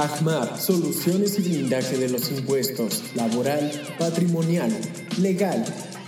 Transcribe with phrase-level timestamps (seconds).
[0.00, 4.72] AJMAR, soluciones y blindaje de los impuestos, laboral, patrimonial,
[5.20, 5.62] legal,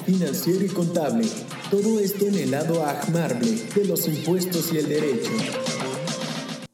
[0.07, 1.29] financiero y contable.
[1.71, 5.31] Todo esto en el lado AJMARble de los impuestos y el derecho.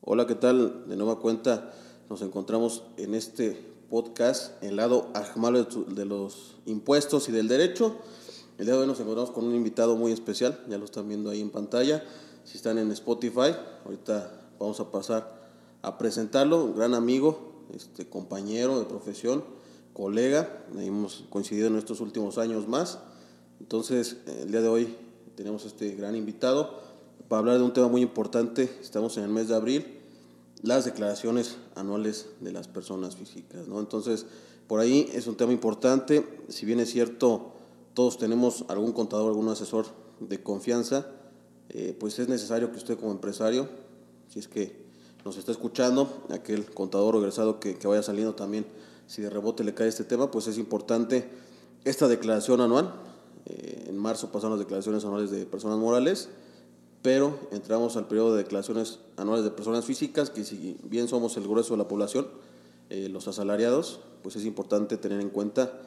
[0.00, 0.88] Hola, ¿qué tal?
[0.88, 1.72] De nueva cuenta
[2.08, 7.96] nos encontramos en este podcast, el lado AJMARble de los impuestos y del derecho.
[8.58, 11.30] El día de hoy nos encontramos con un invitado muy especial, ya lo están viendo
[11.30, 12.04] ahí en pantalla.
[12.44, 15.37] Si están en Spotify, ahorita vamos a pasar
[15.88, 19.42] a presentarlo, un gran amigo, este, compañero de profesión,
[19.94, 22.98] colega, hemos coincidido en estos últimos años más.
[23.58, 24.94] Entonces, el día de hoy
[25.34, 26.78] tenemos este gran invitado
[27.28, 28.70] para hablar de un tema muy importante.
[28.82, 29.86] Estamos en el mes de abril,
[30.62, 33.66] las declaraciones anuales de las personas físicas.
[33.66, 33.80] ¿no?
[33.80, 34.26] Entonces,
[34.66, 36.28] por ahí es un tema importante.
[36.48, 37.52] Si bien es cierto,
[37.94, 39.86] todos tenemos algún contador, algún asesor
[40.20, 41.06] de confianza,
[41.70, 43.68] eh, pues es necesario que usted como empresario,
[44.28, 44.87] si es que
[45.28, 48.64] nos está escuchando, aquel contador regresado que, vaya saliendo también,
[49.06, 51.28] si de rebote le cae este tema, pues es importante
[51.84, 52.94] esta declaración anual.
[53.44, 56.30] Eh, en marzo pasaron las declaraciones anuales de personas morales,
[57.02, 61.46] pero entramos al periodo de declaraciones anuales de personas físicas, que si bien somos el
[61.46, 62.28] grueso de la población,
[62.88, 65.78] eh, los asalariados, pues es importante tener en cuenta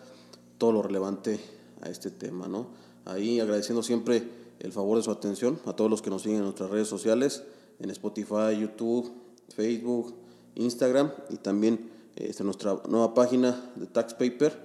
[0.60, 1.40] todo lo relevante
[1.82, 2.48] a este tema.
[2.48, 2.68] ¿no?
[3.06, 4.22] Ahí agradeciendo siempre
[4.60, 7.42] el favor de su atención a todos los que nos siguen en nuestras redes sociales,
[7.80, 9.21] en Spotify, YouTube,
[9.54, 10.16] Facebook,
[10.56, 14.58] Instagram y también este, nuestra nueva página de Tax Paper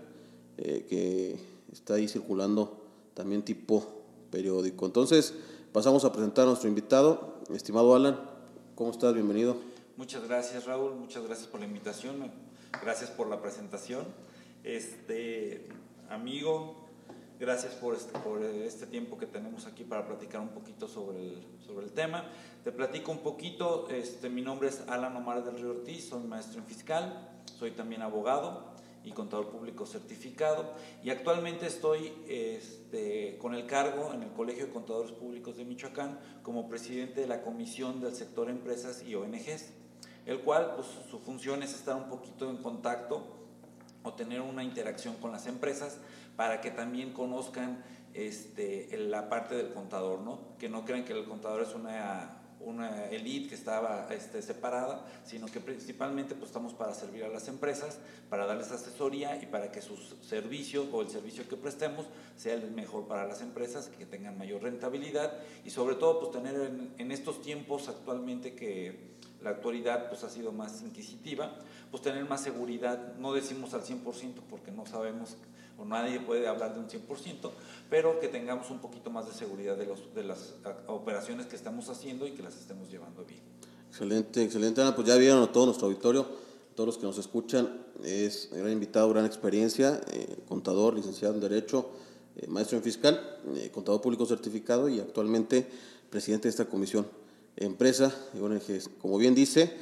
[0.58, 1.38] eh, que
[1.72, 2.82] está ahí circulando
[3.14, 3.86] también tipo
[4.30, 4.86] periódico.
[4.86, 5.34] Entonces
[5.72, 8.18] pasamos a presentar a nuestro invitado, estimado Alan,
[8.74, 9.14] ¿cómo estás?
[9.14, 9.56] Bienvenido.
[9.96, 12.30] Muchas gracias Raúl, muchas gracias por la invitación,
[12.82, 14.04] gracias por la presentación.
[14.64, 15.68] Este
[16.10, 16.85] amigo,
[17.38, 21.42] Gracias por este, por este tiempo que tenemos aquí para platicar un poquito sobre el,
[21.66, 22.24] sobre el tema.
[22.64, 26.60] Te platico un poquito, este, mi nombre es Alan Omar del Río Ortiz, soy maestro
[26.60, 28.72] en fiscal, soy también abogado
[29.04, 30.72] y contador público certificado
[31.04, 36.18] y actualmente estoy este, con el cargo en el Colegio de Contadores Públicos de Michoacán
[36.42, 39.74] como presidente de la Comisión del Sector Empresas y ONGs,
[40.24, 43.36] el cual pues, su función es estar un poquito en contacto
[44.02, 45.98] o tener una interacción con las empresas
[46.36, 47.82] para que también conozcan
[48.14, 50.56] este, la parte del contador, ¿no?
[50.58, 55.46] Que no crean que el contador es una, una elite que estaba este, separada, sino
[55.46, 57.98] que principalmente pues, estamos para servir a las empresas,
[58.30, 62.70] para darles asesoría y para que su servicio o el servicio que prestemos sea el
[62.70, 65.32] mejor para las empresas, que tengan mayor rentabilidad
[65.64, 70.30] y sobre todo pues, tener en, en estos tiempos actualmente que la actualidad pues ha
[70.30, 71.54] sido más inquisitiva,
[71.90, 75.36] pues tener más seguridad, no decimos al 100% porque no sabemos
[75.78, 77.50] o nadie puede hablar de un 100%,
[77.90, 80.54] pero que tengamos un poquito más de seguridad de, los, de las
[80.86, 83.40] operaciones que estamos haciendo y que las estemos llevando bien.
[83.88, 86.26] Excelente, excelente Ana, pues ya vieron a todo nuestro auditorio,
[86.74, 91.88] todos los que nos escuchan, es gran invitado, gran experiencia, eh, contador, licenciado en Derecho,
[92.36, 95.66] eh, maestro en Fiscal, eh, contador público certificado y actualmente
[96.10, 97.06] presidente de esta comisión
[97.56, 98.14] empresa.
[99.00, 99.72] Como bien dice,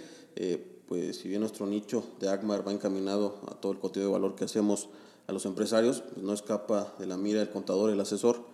[0.86, 4.36] pues si bien nuestro nicho de ACMAR va encaminado a todo el contenido de valor
[4.36, 4.88] que hacemos
[5.26, 8.44] a los empresarios, pues no escapa de la mira el contador, el asesor,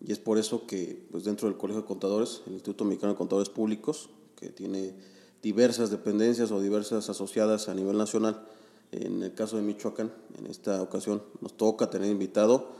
[0.00, 3.18] y es por eso que pues dentro del Colegio de Contadores, el Instituto Mexicano de
[3.18, 4.94] Contadores Públicos, que tiene
[5.42, 8.44] diversas dependencias o diversas asociadas a nivel nacional,
[8.92, 12.72] en el caso de Michoacán, en esta ocasión nos toca tener invitado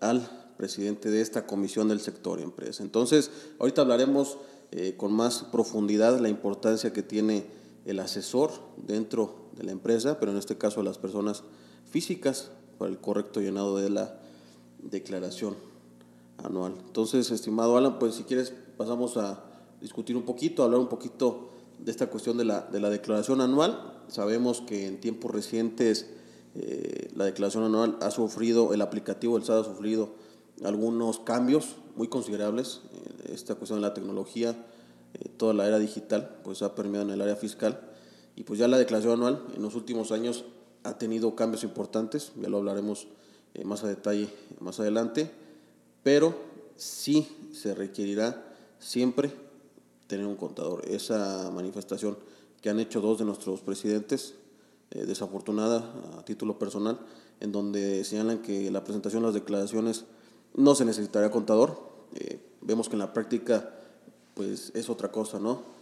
[0.00, 2.82] al presidente de esta comisión del sector empresa.
[2.82, 4.38] Entonces, ahorita hablaremos
[4.72, 7.46] eh, con más profundidad la importancia que tiene
[7.86, 11.44] el asesor dentro de la empresa, pero en este caso las personas
[11.90, 14.18] físicas, para el correcto llenado de la
[14.82, 15.56] declaración
[16.42, 16.74] anual.
[16.86, 19.44] Entonces, estimado Alan, pues si quieres pasamos a
[19.80, 24.02] discutir un poquito, hablar un poquito de esta cuestión de la, de la declaración anual.
[24.08, 26.06] Sabemos que en tiempos recientes
[26.54, 30.10] eh, la declaración anual ha sufrido, el aplicativo del SAT ha sufrido
[30.64, 32.82] algunos cambios muy considerables.
[32.92, 34.50] Eh, esta cuestión de la tecnología,
[35.14, 37.80] eh, toda la era digital, pues ha permeado en el área fiscal.
[38.36, 40.44] Y pues ya la declaración anual en los últimos años
[40.84, 43.08] ha tenido cambios importantes, ya lo hablaremos
[43.54, 44.28] eh, más a detalle
[44.60, 45.30] más adelante,
[46.02, 46.34] pero
[46.76, 48.44] sí se requerirá
[48.78, 49.32] siempre
[50.06, 50.84] tener un contador.
[50.86, 52.16] Esa manifestación
[52.60, 54.34] que han hecho dos de nuestros presidentes,
[54.90, 56.98] eh, desafortunada a título personal,
[57.40, 60.04] en donde señalan que la presentación de las declaraciones
[60.54, 61.78] no se necesitaría contador.
[62.14, 63.70] Eh, vemos que en la práctica
[64.34, 65.72] pues es otra cosa, ¿no?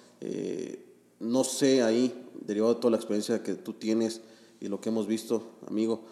[1.19, 4.21] no sé ahí, derivado de toda la experiencia que tú tienes,
[4.63, 6.03] y lo que hemos visto, amigo,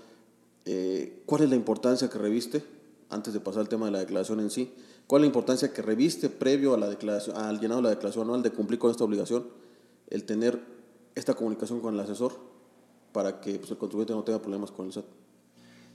[0.64, 2.64] eh, ¿cuál es la importancia que reviste,
[3.08, 4.74] antes de pasar al tema de la declaración en sí,
[5.06, 8.24] cuál es la importancia que reviste previo a la declaración, al llenado de la declaración
[8.24, 9.46] anual de cumplir con esta obligación,
[10.08, 10.60] el tener
[11.14, 12.32] esta comunicación con el asesor
[13.12, 15.04] para que pues, el contribuyente no tenga problemas con el SAT.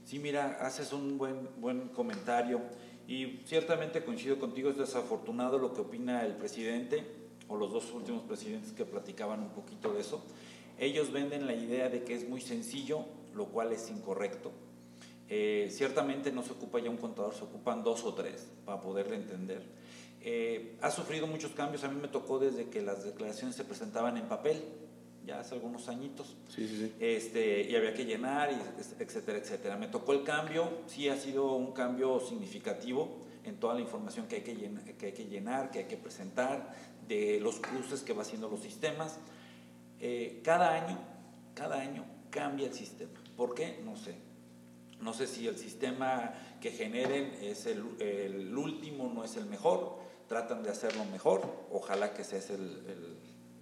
[0.06, 2.62] Sí, mira, haces un buen, buen comentario
[3.06, 7.04] y ciertamente coincido contigo, es desafortunado lo que opina el presidente
[7.50, 10.24] o los dos últimos presidentes que platicaban un poquito de eso.
[10.80, 14.52] Ellos venden la idea de que es muy sencillo, lo cual es incorrecto.
[15.28, 19.16] Eh, ciertamente no se ocupa ya un contador, se ocupan dos o tres para poderle
[19.16, 19.64] entender.
[20.22, 24.18] Eh, ha sufrido muchos cambios, a mí me tocó desde que las declaraciones se presentaban
[24.18, 24.64] en papel,
[25.26, 26.94] ya hace algunos añitos, Sí, sí, sí.
[27.00, 29.78] Este, y había que llenar, y etcétera, etcétera.
[29.78, 34.38] Me tocó el cambio, sí ha sido un cambio significativo en toda la información que
[34.38, 36.74] hay que llenar, que hay que, llenar, que hay que presentar,
[37.08, 39.20] de los cruces que va haciendo los sistemas.
[40.00, 40.98] Eh, cada año,
[41.54, 43.20] cada año cambia el sistema.
[43.36, 43.82] ¿Por qué?
[43.84, 44.16] No sé.
[45.02, 50.00] No sé si el sistema que generen es el, el último, no es el mejor,
[50.28, 53.18] tratan de hacerlo mejor, ojalá que sea ese el,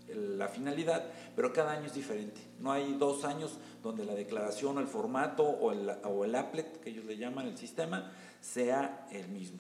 [0.08, 2.40] el, la finalidad, pero cada año es diferente.
[2.60, 6.92] No hay dos años donde la declaración, el formato o el, o el applet, que
[6.92, 9.60] ellos le llaman el sistema, sea el mismo.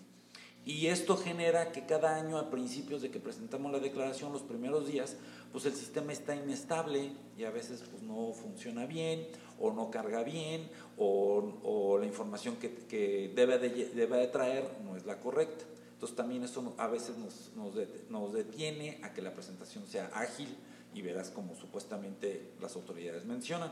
[0.66, 4.88] Y esto genera que cada año, a principios de que presentamos la declaración, los primeros
[4.88, 5.18] días,
[5.54, 9.28] pues el sistema está inestable y a veces pues, no funciona bien
[9.60, 10.68] o no carga bien
[10.98, 15.64] o, la información que, debe, de, traer no es la correcta.
[15.94, 17.76] Entonces también eso a veces nos, nos,
[18.10, 20.50] nos detiene a que la presentación sea ágil
[20.94, 23.72] y verás como supuestamente las autoridades mencionan.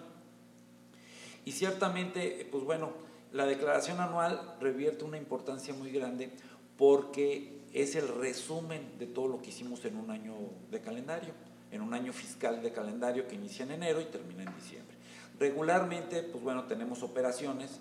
[1.46, 2.92] Y ciertamente, pues bueno,
[3.34, 6.30] la declaración anual revierte una importancia muy grande
[6.78, 10.36] porque es el resumen de todo lo que hicimos en un año
[10.70, 11.34] de calendario,
[11.72, 14.96] en un año fiscal de calendario que inicia en enero y termina en diciembre.
[15.40, 17.80] Regularmente, pues bueno, tenemos operaciones,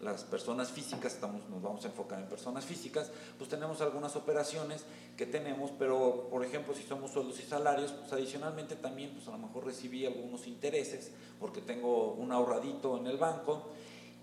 [0.00, 4.84] las personas físicas, estamos, nos vamos a enfocar en personas físicas, pues tenemos algunas operaciones
[5.16, 9.32] que tenemos, pero por ejemplo, si somos sueldos y salarios, pues adicionalmente también, pues a
[9.32, 13.70] lo mejor recibí algunos intereses, porque tengo un ahorradito en el banco,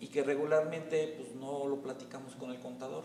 [0.01, 3.04] y que regularmente pues no lo platicamos con el contador.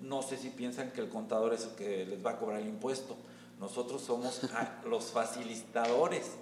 [0.00, 2.68] No sé si piensan que el contador es el que les va a cobrar el
[2.68, 3.16] impuesto.
[3.64, 4.42] Nosotros somos
[4.86, 6.32] los facilitadores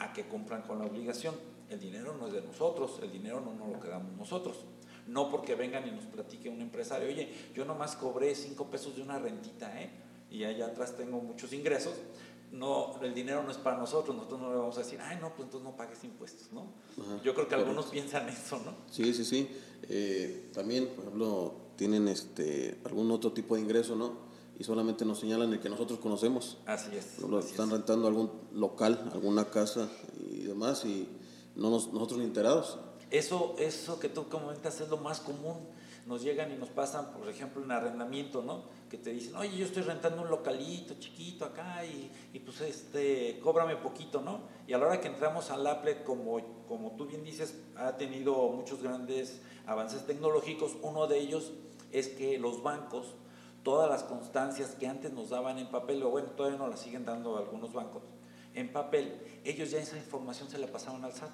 [0.00, 1.32] a que cumplan con la obligación.
[1.70, 4.56] El dinero no es de nosotros, el dinero no nos lo quedamos nosotros.
[5.06, 9.02] No porque vengan y nos platique un empresario, oye, yo nomás cobré cinco pesos de
[9.02, 9.90] una rentita, ¿eh?
[10.28, 11.94] Y allá atrás tengo muchos ingresos.
[12.50, 15.28] No, el dinero no es para nosotros, nosotros no le vamos a decir, ay, no,
[15.36, 16.66] pues entonces no pagues impuestos, ¿no?
[17.00, 17.56] Ajá, yo creo que correcto.
[17.58, 18.74] algunos piensan eso, ¿no?
[18.90, 19.48] Sí, sí, sí.
[19.88, 24.31] Eh, también, por ejemplo, tienen este algún otro tipo de ingreso, ¿no?
[24.62, 26.56] Y solamente nos señalan el que nosotros conocemos.
[26.66, 27.18] Así es.
[27.18, 27.72] Lo, así están es.
[27.72, 29.88] rentando algún local, alguna casa
[30.20, 31.08] y demás, y
[31.56, 32.78] no nos, nosotros ni enterados.
[33.10, 35.56] Eso, eso que tú comentas es lo más común.
[36.06, 38.62] Nos llegan y nos pasan, por ejemplo, en arrendamiento, ¿no?
[38.88, 43.40] Que te dicen, oye, yo estoy rentando un localito chiquito acá y, y pues este,
[43.42, 44.42] cóbrame poquito, ¿no?
[44.68, 48.32] Y a la hora que entramos al Applet, como, como tú bien dices, ha tenido
[48.50, 50.76] muchos grandes avances tecnológicos.
[50.82, 51.50] Uno de ellos
[51.90, 53.16] es que los bancos,
[53.62, 57.04] todas las constancias que antes nos daban en papel, o bueno, todavía nos las siguen
[57.04, 58.02] dando algunos bancos,
[58.54, 61.30] en papel, ellos ya esa información se la pasaban al SAT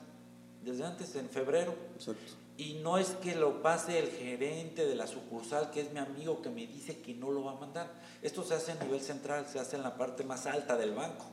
[0.62, 1.74] desde antes, en febrero.
[1.94, 2.32] Exacto.
[2.56, 6.42] Y no es que lo pase el gerente de la sucursal, que es mi amigo,
[6.42, 7.92] que me dice que no lo va a mandar.
[8.20, 11.24] Esto se hace a nivel central, se hace en la parte más alta del banco,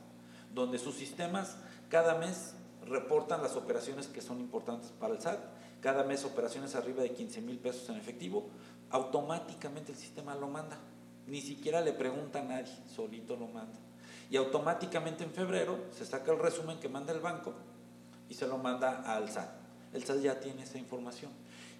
[0.54, 1.58] donde sus sistemas
[1.90, 2.54] cada mes
[2.86, 5.40] reportan las operaciones que son importantes para el SAT,
[5.82, 8.48] cada mes operaciones arriba de 15 mil pesos en efectivo,
[8.96, 10.78] automáticamente el sistema lo manda.
[11.28, 13.78] Ni siquiera le pregunta a nadie, solito lo manda.
[14.30, 17.54] Y automáticamente en febrero se saca el resumen que manda el banco
[18.30, 19.50] y se lo manda al SAT.
[19.94, 21.32] El SAT ya tiene esa información.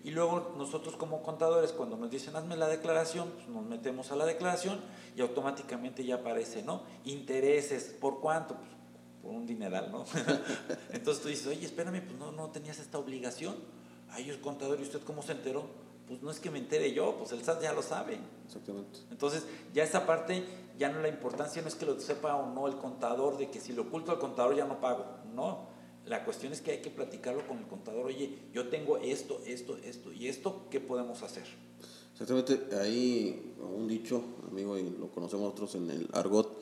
[0.04, 4.16] Y luego nosotros como contadores, cuando nos dicen hazme la declaración, pues nos metemos a
[4.16, 4.80] la declaración
[5.16, 6.84] y automáticamente ya aparece, ¿no?
[7.06, 8.56] Intereses, ¿por cuánto?
[8.56, 8.70] Pues
[9.24, 10.06] por un dineral, ¿no?
[10.92, 13.56] Entonces tú dices, oye, espérame, pues no, no tenías esta obligación.
[14.12, 15.85] Ay, el contador, ¿y usted cómo se enteró?
[16.08, 18.20] Pues no es que me entere yo, pues el SAT ya lo sabe.
[18.46, 19.00] Exactamente.
[19.10, 19.44] Entonces,
[19.74, 20.44] ya esa parte,
[20.78, 23.60] ya no la importancia no es que lo sepa o no el contador, de que
[23.60, 25.06] si lo oculto al contador ya no pago.
[25.34, 25.68] No,
[26.06, 28.06] la cuestión es que hay que platicarlo con el contador.
[28.06, 31.44] Oye, yo tengo esto, esto, esto y esto, ¿qué podemos hacer?
[32.14, 36.58] Exactamente, hay un dicho, amigo, y lo conocemos nosotros en el argot,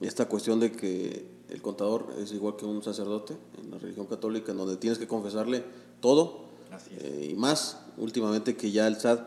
[0.00, 4.52] esta cuestión de que el contador es igual que un sacerdote en la religión católica,
[4.52, 5.64] en donde tienes que confesarle
[6.00, 6.44] todo
[6.90, 9.20] eh, y más, últimamente que ya el SAT,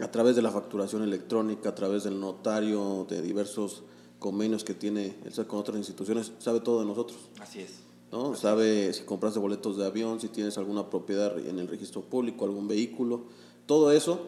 [0.00, 3.82] a través de la facturación electrónica, a través del notario, de diversos
[4.18, 7.18] convenios que tiene el SAT con otras instituciones, sabe todo de nosotros.
[7.40, 7.80] Así es.
[8.12, 8.34] ¿no?
[8.36, 12.68] Sabe si compraste boletos de avión, si tienes alguna propiedad en el registro público, algún
[12.68, 13.24] vehículo,
[13.66, 14.20] todo eso,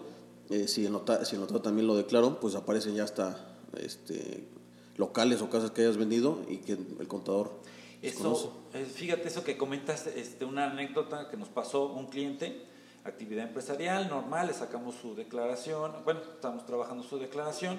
[0.49, 4.49] eh, si, el notario, si el notario también lo declaró, pues aparecen ya hasta este,
[4.97, 7.53] locales o casas que hayas vendido y que el contador
[8.01, 12.63] Eso, eh, fíjate eso que comentas, este, una anécdota que nos pasó un cliente,
[13.05, 17.79] actividad empresarial normal, le sacamos su declaración, bueno, estamos trabajando su declaración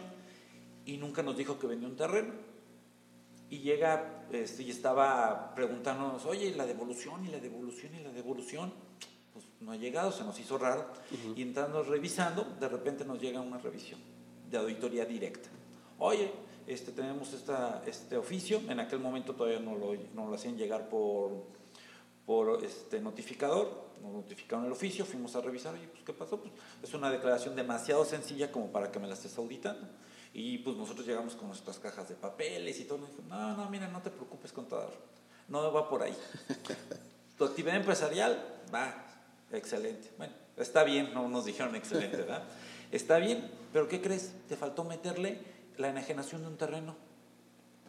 [0.86, 2.34] y nunca nos dijo que vendía un terreno.
[3.50, 8.74] Y llega este, y estaba preguntándonos, oye, la devolución y la devolución y la devolución,
[9.34, 10.88] pues no ha llegado, se nos hizo raro.
[11.36, 14.00] Y entrando revisando, de repente nos llega una revisión
[14.50, 15.50] de auditoría directa.
[16.00, 16.32] Oye,
[16.67, 20.89] este, tenemos esta, este oficio, en aquel momento todavía no lo, no lo hacían llegar
[20.89, 21.46] por,
[22.25, 26.39] por este notificador, nos notificaron el oficio, fuimos a revisar, y pues ¿qué pasó?
[26.39, 29.88] Pues es una declaración demasiado sencilla como para que me la estés auditando.
[30.33, 33.07] Y pues nosotros llegamos con nuestras cajas de papeles y todo.
[33.27, 34.93] no, no, mira, no te preocupes, contador.
[35.47, 36.15] No va por ahí.
[37.38, 39.05] tu actividad empresarial va,
[39.51, 40.12] excelente.
[40.17, 42.43] Bueno, está bien, no nos dijeron excelente, ¿verdad?
[42.91, 44.33] Está bien, pero ¿qué crees?
[44.47, 45.39] Te faltó meterle
[45.77, 46.95] la enajenación de un terreno.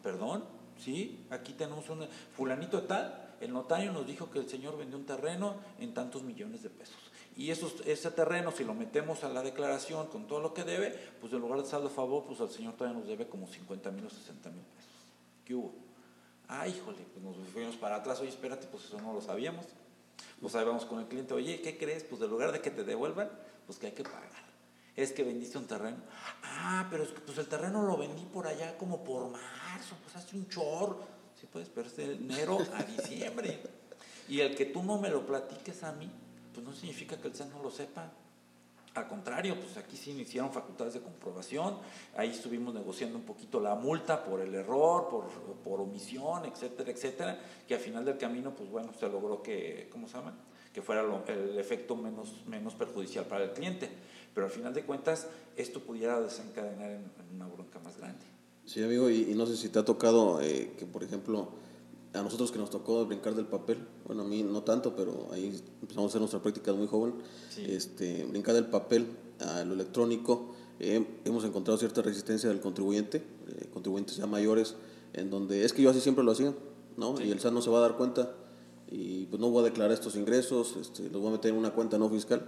[0.02, 0.44] ¿Perdón?
[0.78, 2.06] Sí, aquí tenemos un
[2.36, 6.62] fulanito tal, el notario nos dijo que el señor vendió un terreno en tantos millones
[6.62, 6.96] de pesos.
[7.36, 10.90] Y ese terreno, si lo metemos a la declaración con todo lo que debe,
[11.20, 13.90] pues en lugar de saldo a favor, pues al señor todavía nos debe como 50
[13.90, 14.90] mil o 60 mil pesos.
[15.44, 15.74] ¿Qué hubo?
[16.48, 19.66] Ah, híjole, pues nos fuimos para atrás, oye, espérate, pues eso no lo sabíamos.
[20.40, 22.04] Pues ahí vamos con el cliente, oye, ¿qué crees?
[22.04, 23.30] Pues en lugar de que te devuelvan,
[23.66, 24.46] pues que hay que pagar.
[24.94, 25.98] Es que vendiste un terreno.
[26.42, 30.16] Ah, pero es que pues el terreno lo vendí por allá como por marzo, pues
[30.16, 31.15] hace un chorro.
[31.46, 33.60] Sí puedes, pero es de enero a diciembre.
[34.28, 36.10] Y el que tú no me lo platiques a mí,
[36.52, 38.10] pues no significa que el SAT no lo sepa.
[38.94, 41.78] Al contrario, pues aquí sí iniciaron facultades de comprobación,
[42.16, 45.28] ahí estuvimos negociando un poquito la multa por el error, por,
[45.62, 47.38] por omisión, etcétera, etcétera,
[47.68, 50.34] que al final del camino, pues bueno, se logró que, ¿cómo se llama?
[50.72, 53.90] Que fuera el efecto menos, menos perjudicial para el cliente.
[54.34, 58.35] Pero al final de cuentas, esto pudiera desencadenar en, una bronca más grande.
[58.66, 61.50] Sí, amigo, y, no sé si te ha tocado eh, que, por ejemplo,
[62.12, 65.62] a nosotros que nos tocó brincar del papel, bueno, a mí no tanto, pero ahí
[65.80, 67.14] empezamos a hacer nuestra práctica muy joven,
[67.58, 69.06] este, brincar del papel
[69.38, 74.74] a lo electrónico, eh, hemos encontrado cierta resistencia del contribuyente, eh, contribuyentes ya mayores,
[75.12, 76.52] en donde es que yo así siempre lo hacía,
[76.96, 77.20] ¿no?
[77.20, 78.34] Y el SAT no se va a dar cuenta
[78.90, 81.70] y pues no voy a declarar estos ingresos, este, los voy a meter en una
[81.70, 82.44] cuenta no fiscal.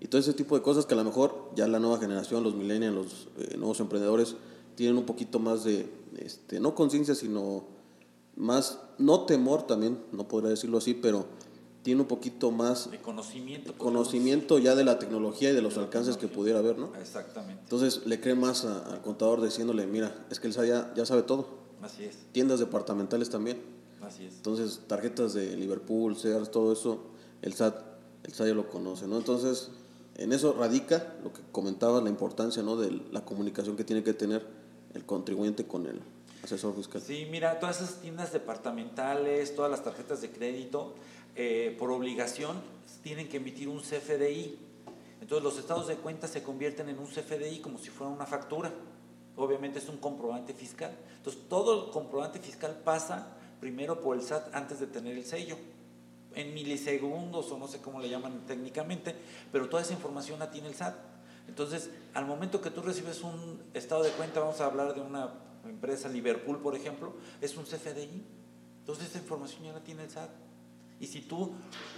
[0.00, 2.54] Y todo ese tipo de cosas que a lo mejor ya la nueva generación, los
[2.54, 4.36] millennials, los eh, nuevos emprendedores,
[4.74, 5.88] tienen un poquito más de,
[6.18, 7.64] este, no conciencia, sino
[8.36, 11.26] más, no temor también, no podría decirlo así, pero
[11.82, 16.16] tiene un poquito más de conocimiento, conocimiento ya de la tecnología y de los alcances
[16.16, 16.94] que pudiera haber, ¿no?
[16.96, 17.62] Exactamente.
[17.62, 21.22] Entonces le cree más al contador diciéndole, mira, es que el SAT ya, ya, sabe
[21.22, 21.46] todo.
[21.82, 22.16] Así es.
[22.32, 23.60] Tiendas departamentales también.
[24.00, 24.36] Así es.
[24.36, 27.04] Entonces, tarjetas de Liverpool, Sears, todo eso,
[27.42, 27.76] el SAT,
[28.24, 29.18] el SAT ya lo conoce, ¿no?
[29.18, 29.68] Entonces,
[30.16, 32.76] en eso radica lo que comentaba, la importancia, ¿no?
[32.76, 34.63] De la comunicación que tiene que tener
[34.94, 36.00] el contribuyente con el,
[36.44, 37.00] asesor fiscal.
[37.00, 40.94] Sí, mira, todas esas tiendas departamentales, todas las tarjetas de crédito,
[41.36, 42.60] eh, por obligación
[43.02, 44.58] tienen que emitir un CFDI.
[45.20, 48.70] Entonces los estados de cuenta se convierten en un CFDI como si fuera una factura.
[49.36, 50.94] Obviamente es un comprobante fiscal.
[51.16, 55.56] Entonces todo el comprobante fiscal pasa primero por el SAT antes de tener el sello.
[56.34, 59.14] En milisegundos o no sé cómo le llaman técnicamente,
[59.50, 61.13] pero toda esa información la tiene el SAT.
[61.48, 65.32] Entonces, al momento que tú recibes un estado de cuenta, vamos a hablar de una
[65.64, 68.24] empresa Liverpool, por ejemplo, es un CFDI.
[68.80, 70.30] Entonces esa información ya la tiene el SAT.
[71.00, 71.52] Y si tú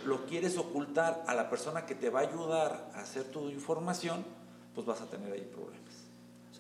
[0.05, 4.25] lo quieres ocultar a la persona que te va a ayudar a hacer tu información,
[4.75, 6.07] pues vas a tener ahí problemas.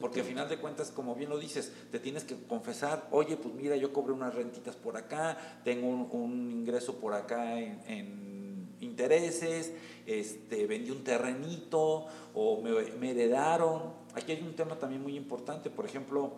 [0.00, 3.54] Porque al final de cuentas, como bien lo dices, te tienes que confesar, oye, pues
[3.54, 9.72] mira, yo cobré unas rentitas por acá, tengo un, ingreso por acá en, en, intereses,
[10.06, 13.92] este, vendí un terrenito o me, me heredaron.
[14.14, 16.32] Aquí hay un tema también muy importante, por ejemplo,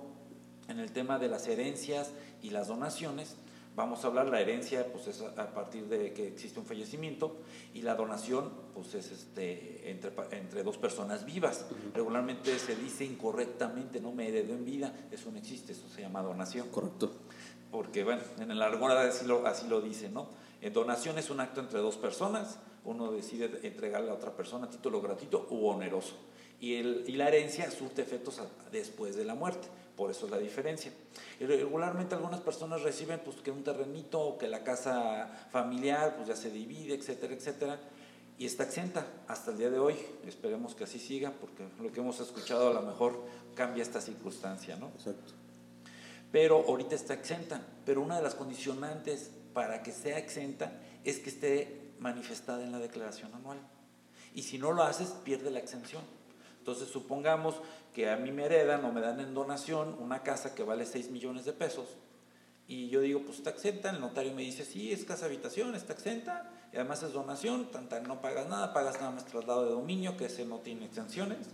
[0.69, 3.37] en el tema de las herencias y las donaciones,
[3.79, 7.37] vamos a hablar, la herencia pues es a partir de que existe un fallecimiento
[7.73, 11.65] y la donación pues es este, entre, entre dos personas vivas.
[11.95, 16.23] Regularmente se dice incorrectamente, no me heredó en vida, eso no existe, eso se llama
[16.23, 16.69] donación.
[16.71, 17.13] Correcto.
[17.71, 20.29] Porque bueno, en el argot así lo, así lo dice, ¿no?
[20.61, 22.59] En donación es un acto entre dos personas,
[22.89, 26.15] uno decide entregarle a otra persona a título gratuito u oneroso.
[26.61, 28.41] Y, el, y la herencia surte efectos
[28.73, 29.69] después de la muerte.
[29.95, 30.91] Por eso es la diferencia.
[31.39, 36.29] Y regularmente algunas personas reciben pues que un terrenito o que la casa familiar pues
[36.29, 37.81] ya se divide, etcétera, etcétera,
[38.39, 39.97] y está exenta hasta el día de hoy.
[40.27, 43.21] Esperemos que así siga porque lo que hemos escuchado a lo mejor
[43.55, 44.89] cambia esta circunstancia, ¿no?
[44.97, 45.35] Exacto.
[46.33, 51.31] Pero ahorita está exenta, pero una de las condicionantes para que sea exenta es que
[51.31, 53.59] esté manifestada en la declaración anual.
[54.35, 56.03] Y si no lo haces, pierde la exención.
[56.59, 57.57] Entonces, supongamos
[57.95, 61.11] que a mí me heredan o me dan en donación una casa que vale 6
[61.11, 61.97] millones de pesos
[62.67, 65.95] Y yo digo, pues está exenta, el notario me dice, sí, es casa habitación, está
[65.95, 69.71] exenta, y además es donación, tan tan, no pagas nada, pagas nada más traslado de
[69.71, 71.49] dominio, que ese no tiene exenciones,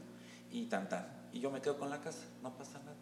[0.50, 1.06] y tan tan.
[1.32, 2.96] Y yo me quedo con la casa, no pasa nada.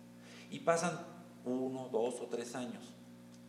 [0.51, 1.01] Y pasan
[1.47, 2.93] uno, dos o tres años.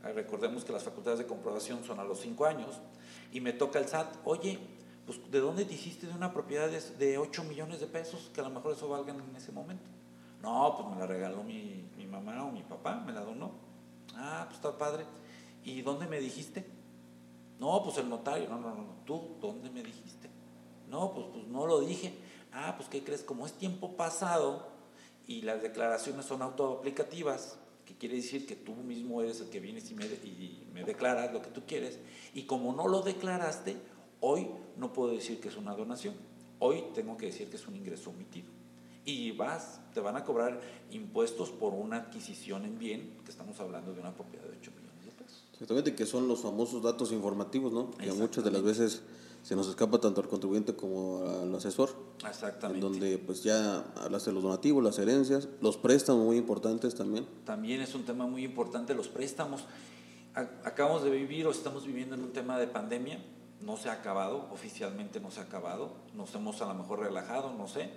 [0.01, 2.79] Recordemos que las facultades de comprobación son a los cinco años,
[3.33, 4.59] y me toca el SAT, oye,
[5.05, 8.29] pues ¿de dónde te hiciste de una propiedad de, de 8 millones de pesos?
[8.33, 9.89] Que a lo mejor eso valgan en ese momento.
[10.41, 13.51] No, pues me la regaló mi, mi mamá o mi papá, me la donó.
[14.15, 15.05] Ah, pues está padre.
[15.63, 16.65] ¿Y dónde me dijiste?
[17.59, 18.47] No, pues el notario.
[18.49, 20.29] No, no, no, ¿Tú dónde me dijiste?
[20.89, 22.13] No, pues, pues no lo dije.
[22.51, 23.23] Ah, pues ¿qué crees?
[23.23, 24.67] Como es tiempo pasado
[25.25, 29.89] y las declaraciones son autoaplicativas, que quiere decir que tú mismo eres el que vienes
[29.91, 31.99] y me, y me declaras lo que tú quieres,
[32.33, 33.77] y como no lo declaraste,
[34.19, 34.47] hoy
[34.77, 36.15] no puedo decir que es una donación.
[36.59, 38.47] Hoy tengo que decir que es un ingreso omitido
[39.05, 40.61] y vas, te van a cobrar
[40.91, 45.05] impuestos por una adquisición en bien, que estamos hablando de una propiedad de 8 millones
[45.05, 45.43] de pesos.
[45.51, 47.91] Exactamente, que son los famosos datos informativos, ¿no?
[47.91, 49.03] Que muchas de las veces
[49.43, 51.89] se nos escapa tanto al contribuyente como al asesor.
[52.27, 52.85] Exactamente.
[52.85, 57.27] En donde pues ya hablaste de los donativos, las herencias, los préstamos muy importantes también.
[57.45, 59.65] También es un tema muy importante los préstamos.
[60.63, 63.23] Acabamos de vivir o estamos viviendo en un tema de pandemia,
[63.61, 67.53] no se ha acabado, oficialmente no se ha acabado, nos hemos a lo mejor relajado,
[67.53, 67.89] no sé,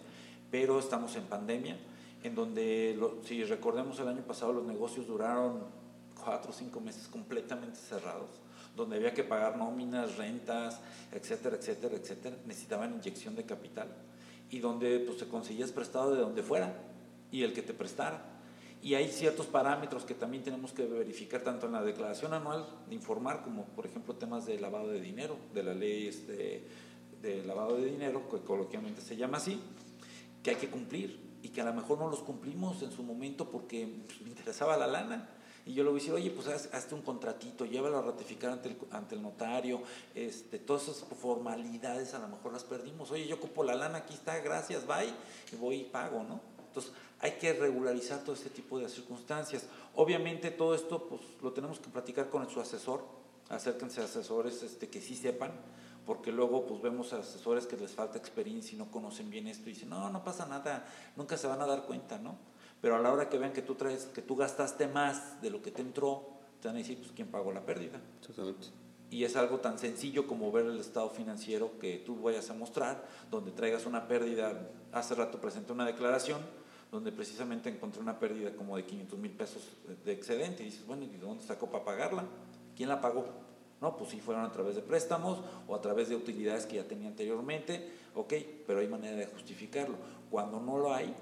[0.51, 1.79] pero estamos en pandemia,
[2.25, 5.61] en donde, si recordemos el año pasado, los negocios duraron
[6.23, 8.29] cuatro o cinco meses completamente cerrados,
[8.77, 10.81] donde había que pagar nóminas, rentas,
[11.13, 13.89] etcétera, etcétera, etcétera, necesitaban inyección de capital
[14.51, 16.75] y donde pues, te conseguías prestado de donde fuera
[17.33, 18.23] y el que te prestara.
[18.83, 22.95] Y hay ciertos parámetros que también tenemos que verificar tanto en la declaración anual de
[22.95, 26.63] informar como por ejemplo temas de lavado de dinero, de la ley este,
[27.23, 29.61] de lavado de dinero, que coloquialmente se llama así,
[30.43, 33.51] que hay que cumplir y que a lo mejor no los cumplimos en su momento
[33.51, 35.31] porque pues, me interesaba la lana.
[35.67, 38.69] Y yo le voy a decir, oye, pues hazte un contratito, llévalo a ratificar ante
[38.69, 39.83] el, ante el notario,
[40.15, 43.11] este, todas esas formalidades a lo mejor las perdimos.
[43.11, 45.13] Oye, yo ocupo la lana, aquí está, gracias, bye,
[45.53, 46.41] y voy y pago, ¿no?
[46.69, 49.65] Entonces, hay que regularizar todo este tipo de circunstancias.
[49.97, 53.05] Obviamente todo esto pues, lo tenemos que platicar con su asesor,
[53.49, 55.53] acérquense a asesores este, que sí sepan,
[56.05, 59.69] porque luego pues vemos a asesores que les falta experiencia y no conocen bien esto
[59.69, 62.37] y dicen, no, no pasa nada, nunca se van a dar cuenta, ¿no?
[62.81, 65.63] Pero a la hora que vean que tú traes, que tú gastaste más de lo
[65.63, 66.29] que te entró,
[66.61, 68.01] te van a decir, pues, ¿quién pagó la pérdida?
[69.11, 73.07] Y es algo tan sencillo como ver el estado financiero que tú vayas a mostrar,
[73.31, 76.41] donde traigas una pérdida, hace rato presenté una declaración,
[76.91, 79.63] donde precisamente encontré una pérdida como de 500 mil pesos
[80.05, 82.25] de excedente y dices, bueno, ¿y de dónde sacó para pagarla?
[82.77, 83.27] ¿Quién la pagó?
[83.81, 86.85] No, pues sí fueron a través de préstamos o a través de utilidades que ya
[86.85, 88.33] tenía anteriormente, ok,
[88.67, 89.97] pero hay manera de justificarlo.
[90.31, 91.15] Cuando no lo hay,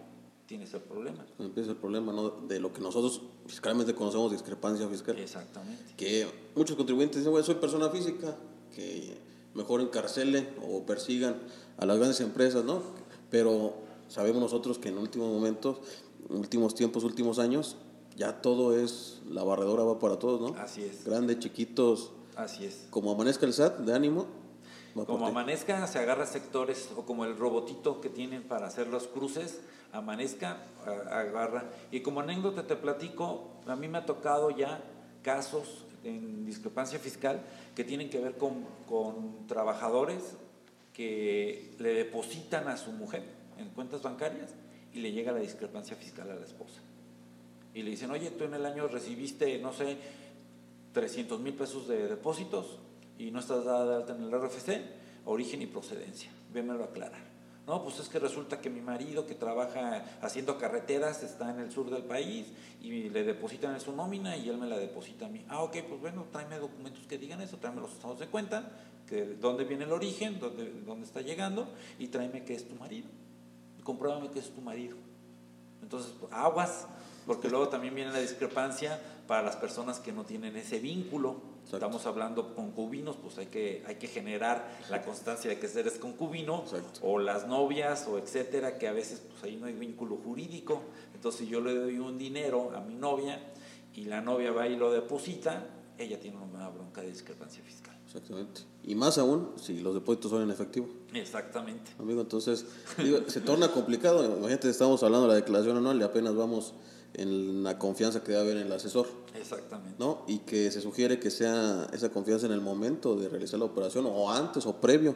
[0.46, 1.24] tienes el problema.
[1.38, 2.30] Empieza el problema ¿no?
[2.30, 5.18] de lo que nosotros fiscalmente conocemos discrepancia fiscal.
[5.18, 5.94] Exactamente.
[5.96, 8.36] Que muchos contribuyentes dicen, bueno, soy persona física,
[8.74, 9.16] que
[9.54, 11.36] mejor encarcelen o persigan
[11.78, 12.82] a las grandes empresas, ¿no?
[13.30, 13.74] Pero
[14.08, 15.78] sabemos nosotros que en últimos momentos,
[16.28, 17.76] últimos tiempos, últimos años,
[18.16, 20.58] ya todo es, la barredora va para todos, ¿no?
[20.58, 21.04] Así es.
[21.04, 22.86] Grandes, chiquitos, Así es.
[22.90, 24.26] Como amanezca el SAT de ánimo.
[24.94, 29.60] Como amanezca, se agarra sectores, o como el robotito que tienen para hacer los cruces,
[29.92, 30.58] amanezca,
[31.10, 31.64] agarra.
[31.90, 34.80] Y como anécdota te platico, a mí me ha tocado ya
[35.22, 37.42] casos en discrepancia fiscal
[37.74, 40.36] que tienen que ver con, con trabajadores
[40.92, 43.24] que le depositan a su mujer
[43.58, 44.54] en cuentas bancarias
[44.92, 46.80] y le llega la discrepancia fiscal a la esposa.
[47.74, 49.96] Y le dicen, oye, tú en el año recibiste, no sé,
[50.92, 52.78] 300 mil pesos de depósitos
[53.18, 54.80] y no estás dada de alta en el RFC,
[55.24, 56.30] origen y procedencia.
[56.52, 57.34] Vémelo aclarar.
[57.66, 61.72] No, pues es que resulta que mi marido que trabaja haciendo carreteras está en el
[61.72, 62.46] sur del país
[62.82, 65.44] y le depositan en su nómina y él me la deposita a mí.
[65.48, 68.70] Ah, ok, pues bueno, tráeme documentos que digan eso, tráeme los estados de cuenta,
[69.08, 71.66] que dónde viene el origen, dónde, dónde está llegando
[71.98, 73.08] y tráeme que es tu marido.
[73.82, 74.96] Compruébame que es tu marido.
[75.82, 76.86] Entonces, aguas,
[77.26, 81.54] porque luego también viene la discrepancia para las personas que no tienen ese vínculo.
[81.64, 86.64] Estamos hablando concubinos, pues hay que, hay que generar la constancia de que eres concubino,
[87.00, 90.82] o las novias, o etcétera, que a veces pues ahí no hay vínculo jurídico.
[91.14, 93.40] Entonces yo le doy un dinero a mi novia
[93.94, 97.96] y la novia va y lo deposita, ella tiene una bronca de discrepancia fiscal.
[98.04, 98.60] Exactamente.
[98.84, 100.88] Y más aún si los depósitos son en efectivo.
[101.14, 101.92] Exactamente.
[101.98, 102.66] Amigo, entonces
[103.26, 104.36] se torna complicado.
[104.36, 106.74] Imagínate, estamos hablando de la declaración anual y apenas vamos
[107.14, 109.08] en la confianza que debe haber en el asesor.
[109.34, 109.96] Exactamente.
[109.98, 110.24] ¿no?
[110.26, 114.06] Y que se sugiere que sea esa confianza en el momento de realizar la operación
[114.06, 115.14] o antes o previo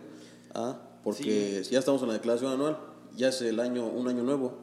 [0.55, 2.79] a, porque si ya estamos en la declaración anual,
[3.17, 4.59] ya es el año, un año nuevo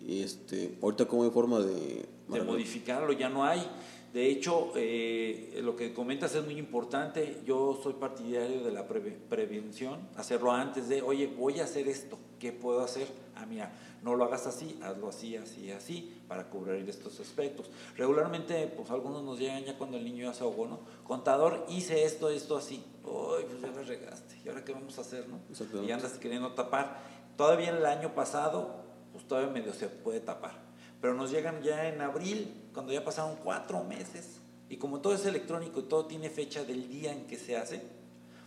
[0.00, 2.06] Y este, ahorita cómo hay forma de...
[2.28, 3.66] De modificarlo, ya no hay.
[4.12, 7.42] De hecho, eh, lo que comentas es muy importante.
[7.46, 12.52] Yo soy partidario de la prevención, hacerlo antes de, oye, voy a hacer esto, ¿qué
[12.52, 13.08] puedo hacer?
[13.36, 13.72] Ah, mira,
[14.02, 17.70] no lo hagas así, hazlo así, así, así, para cubrir estos aspectos.
[17.96, 20.80] Regularmente, pues algunos nos llegan ya cuando el niño ya se ahogó, ¿no?
[21.04, 22.84] Contador, hice esto, esto, así.
[23.04, 24.40] Uy, pues ya lo regaste.
[24.44, 25.40] ¿Y ahora qué vamos a hacer, no?
[25.82, 26.98] Y andas queriendo tapar.
[27.36, 30.68] Todavía el año pasado, pues todavía medio se puede tapar
[31.00, 35.24] pero nos llegan ya en abril, cuando ya pasaron cuatro meses, y como todo es
[35.24, 37.82] electrónico y todo tiene fecha del día en que se hace,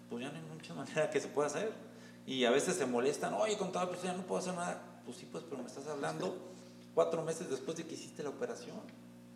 [0.10, 1.72] pues ya no hay mucha manera que se pueda hacer.
[2.26, 4.82] Y a veces se molestan, oye, contador, pues ya no puedo hacer nada.
[5.06, 6.36] Pues sí, pues, pero me estás hablando
[6.94, 8.78] cuatro meses después de que hiciste la operación.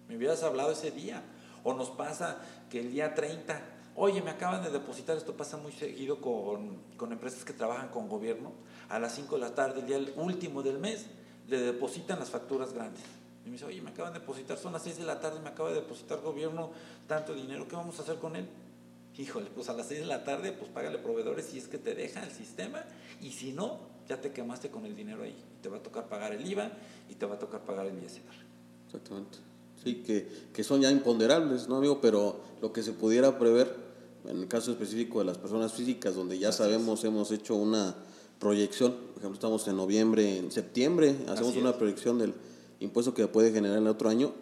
[0.08, 1.24] Me hubieras hablado ese día.
[1.64, 2.38] O nos pasa
[2.70, 3.60] que el día 30,
[3.96, 8.08] oye, me acaban de depositar, esto pasa muy seguido con, con empresas que trabajan con
[8.08, 8.52] gobierno,
[8.88, 11.08] a las 5 de la tarde, el día último del mes,
[11.48, 13.02] le depositan las facturas grandes.
[13.44, 15.50] Y me dice, oye, me acaban de depositar, son las 6 de la tarde, me
[15.50, 16.70] acaba de depositar gobierno
[17.08, 18.48] tanto dinero, ¿qué vamos a hacer con él?
[19.18, 21.96] Híjole, pues a las 6 de la tarde, pues págale proveedores si es que te
[21.96, 22.84] deja el sistema,
[23.22, 25.36] y si no, ya te quemaste con el dinero ahí.
[25.62, 26.72] Te va a tocar pagar el IVA
[27.10, 28.22] y te va a tocar pagar el ISR.
[28.88, 29.38] Exactamente.
[29.84, 32.00] Sí, que, que son ya imponderables, ¿no, amigo?
[32.02, 33.74] Pero lo que se pudiera prever,
[34.28, 37.96] en el caso específico de las personas físicas, donde ya sabemos, hemos hecho una
[38.40, 42.34] proyección, por ejemplo, estamos en noviembre, en septiembre, hacemos una proyección del
[42.80, 44.34] impuesto que puede generar el otro año,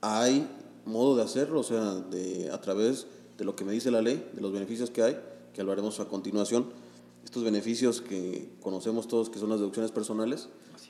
[0.00, 0.48] hay
[0.84, 3.06] modo de hacerlo, o sea, de, a través
[3.38, 5.18] de lo que me dice la ley, de los beneficios que hay,
[5.52, 6.66] que hablaremos a continuación,
[7.24, 10.48] estos beneficios que conocemos todos, que son las deducciones personales,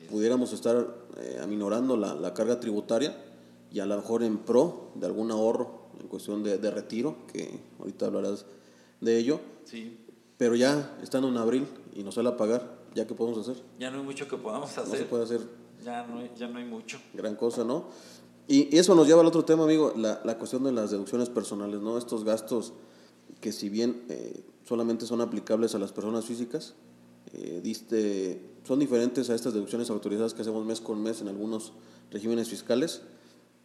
[0.09, 3.15] pudiéramos estar eh, aminorando la, la, carga tributaria
[3.71, 7.59] y a lo mejor en pro de algún ahorro en cuestión de, de retiro, que
[7.79, 8.45] ahorita hablarás
[8.99, 9.39] de ello.
[9.65, 9.97] Sí.
[10.37, 13.63] Pero ya estando en abril y nos sale a pagar, ¿ya qué podemos hacer?
[13.79, 14.87] Ya no hay mucho que podamos hacer.
[14.87, 15.41] No se puede hacer.
[15.83, 16.99] Ya no hay, ya no hay mucho.
[17.13, 17.85] Gran cosa, ¿no?
[18.47, 21.79] Y eso nos lleva al otro tema, amigo, la, la cuestión de las deducciones personales,
[21.81, 21.97] ¿no?
[21.97, 22.73] Estos gastos
[23.39, 26.73] que si bien eh, solamente son aplicables a las personas físicas,
[27.33, 31.73] eh, diste, son diferentes a estas deducciones autorizadas que hacemos mes con mes en algunos
[32.11, 33.01] regímenes fiscales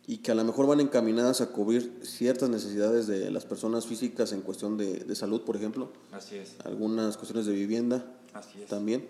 [0.06, 4.32] y que a lo mejor van encaminadas a cubrir ciertas necesidades de las personas físicas
[4.32, 5.90] en cuestión de, de salud, por ejemplo.
[6.12, 6.54] Así es.
[6.64, 8.68] Algunas cuestiones de vivienda Así es.
[8.68, 9.06] también.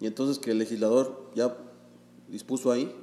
[0.00, 1.56] Y entonces que el legislador ya
[2.28, 2.94] dispuso ahí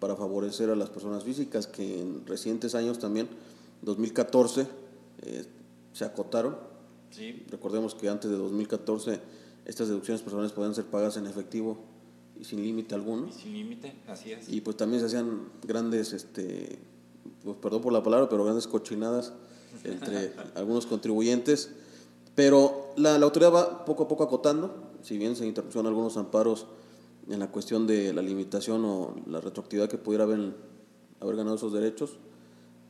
[0.00, 3.28] para favorecer a las personas físicas que en recientes años también,
[3.82, 4.66] 2014,
[5.22, 5.44] eh,
[5.92, 6.56] se acotaron.
[7.10, 7.44] Sí.
[7.50, 9.20] Recordemos que antes de 2014
[9.64, 11.78] estas deducciones personales podían ser pagas en efectivo
[12.38, 13.28] y sin límite alguno.
[13.28, 14.48] Y sin límite, así es.
[14.48, 16.78] Y pues también se hacían grandes, este,
[17.42, 19.32] pues perdón por la palabra, pero grandes cochinadas
[19.84, 21.70] entre algunos contribuyentes.
[22.34, 26.66] Pero la, la, autoridad va poco a poco acotando, si bien se interrupieron algunos amparos
[27.28, 30.54] en la cuestión de la limitación o la retroactividad que pudiera haber,
[31.20, 32.18] haber ganado esos derechos,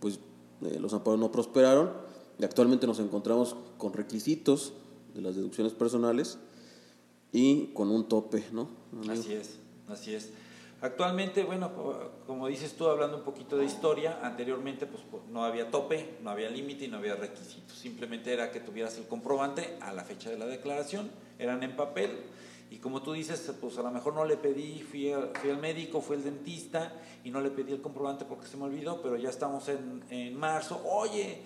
[0.01, 0.21] pues
[0.63, 1.91] eh, los amparos no prosperaron
[2.39, 4.75] y actualmente nos encontramos con requisitos
[5.15, 6.39] de las deducciones personales
[7.33, 8.69] y con un tope, ¿no?
[9.11, 10.31] Así es, así es.
[10.83, 11.73] Actualmente, bueno,
[12.27, 16.51] como dices tú, hablando un poquito de historia, anteriormente pues no había tope, no había
[16.51, 17.79] límite y no había requisitos.
[17.79, 22.11] Simplemente era que tuvieras el comprobante a la fecha de la declaración, eran en papel.
[22.77, 25.11] Y como tú dices, pues a lo mejor no le pedí, fui,
[25.41, 26.93] fui al médico, fui al dentista
[27.25, 30.39] y no le pedí el comprobante porque se me olvidó, pero ya estamos en, en
[30.39, 30.83] marzo.
[30.85, 31.39] Oye,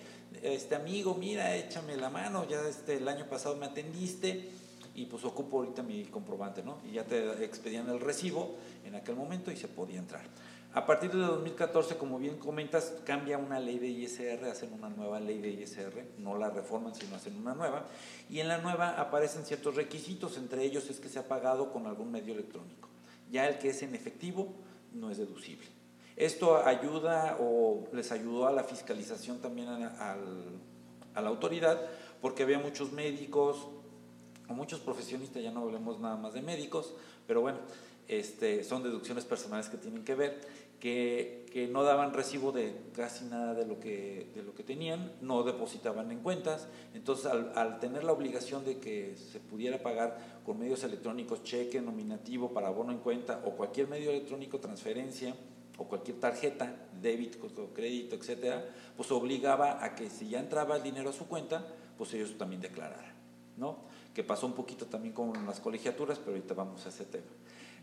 [0.43, 4.51] este amigo, mira, échame la mano, ya este, el año pasado me atendiste
[4.93, 6.79] y pues ocupo ahorita mi comprobante, ¿no?
[6.85, 10.25] Y ya te expedían el recibo en aquel momento y se podía entrar.
[10.73, 15.19] A partir de 2014, como bien comentas, cambia una ley de ISR, hacen una nueva
[15.19, 17.85] ley de ISR, no la reforman, sino hacen una nueva,
[18.29, 21.87] y en la nueva aparecen ciertos requisitos, entre ellos es que se ha pagado con
[21.87, 22.87] algún medio electrónico.
[23.29, 24.53] Ya el que es en efectivo
[24.93, 25.67] no es deducible.
[26.15, 30.15] Esto ayuda o les ayudó a la fiscalización también a,
[31.13, 31.81] a la autoridad,
[32.21, 33.67] porque había muchos médicos,
[34.47, 36.93] muchos profesionistas, ya no hablemos nada más de médicos,
[37.27, 37.59] pero bueno,
[38.07, 40.41] este, son deducciones personales que tienen que ver,
[40.81, 45.13] que, que, no daban recibo de casi nada de lo que, de lo que tenían,
[45.21, 50.41] no depositaban en cuentas, entonces al, al, tener la obligación de que se pudiera pagar
[50.43, 55.33] con medios electrónicos, cheque, nominativo para abono en cuenta o cualquier medio electrónico, transferencia
[55.77, 57.39] o cualquier tarjeta, débito,
[57.73, 58.65] crédito, etcétera,
[58.97, 61.65] pues obligaba a que si ya entraba el dinero a su cuenta,
[61.97, 63.13] pues ellos también declararan,
[63.55, 63.91] ¿no?
[64.13, 67.31] que pasó un poquito también con las colegiaturas, pero ahorita vamos a ese tema.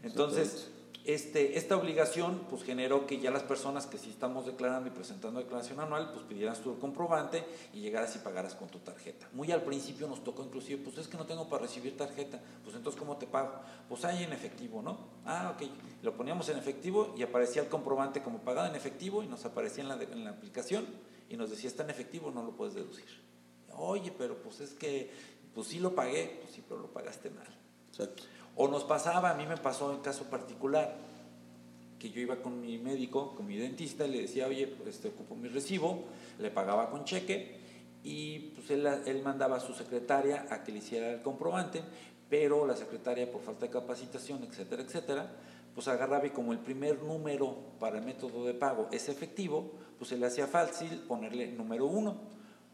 [0.03, 0.71] Entonces,
[1.09, 5.41] este, esta obligación pues generó que ya las personas que sí estamos declarando y presentando
[5.41, 9.27] declaración anual pues pidieras tu comprobante y llegaras y pagaras con tu tarjeta.
[9.33, 12.77] Muy al principio nos tocó inclusive, pues es que no tengo para recibir tarjeta, pues
[12.77, 13.55] entonces ¿cómo te pago?
[13.89, 14.99] Pues hay en efectivo, ¿no?
[15.25, 15.67] Ah, ok,
[16.03, 19.85] lo poníamos en efectivo y aparecía el comprobante como pagado en efectivo y nos aparecía
[19.85, 20.85] en la, en la aplicación
[21.31, 23.07] y nos decía está en efectivo, no lo puedes deducir.
[23.79, 25.11] Oye, pero pues es que,
[25.55, 27.47] pues sí lo pagué, pues sí, pero lo pagaste mal.
[27.89, 28.25] Exacto.
[28.61, 30.97] O nos pasaba, a mí me pasó en caso particular,
[31.97, 35.09] que yo iba con mi médico, con mi dentista, y le decía, oye, pues te
[35.09, 36.07] ocupo mi recibo,
[36.41, 37.57] le pagaba con cheque
[38.03, 41.83] y pues él, él mandaba a su secretaria a que le hiciera el comprobante,
[42.29, 45.31] pero la secretaria por falta de capacitación, etcétera, etcétera,
[45.73, 50.11] pues agarraba y como el primer número para el método de pago es efectivo, pues
[50.11, 52.17] se le hacía fácil ponerle número uno,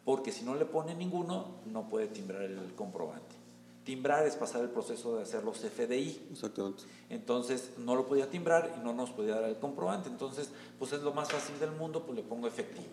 [0.02, 3.43] porque si no le pone ninguno, no puede timbrar el comprobante.
[3.84, 6.28] Timbrar es pasar el proceso de hacer los FDI.
[6.32, 6.84] Exactamente.
[7.10, 10.08] Entonces no lo podía timbrar y no nos podía dar el comprobante.
[10.08, 12.86] Entonces, pues es lo más fácil del mundo, pues le pongo efectivo.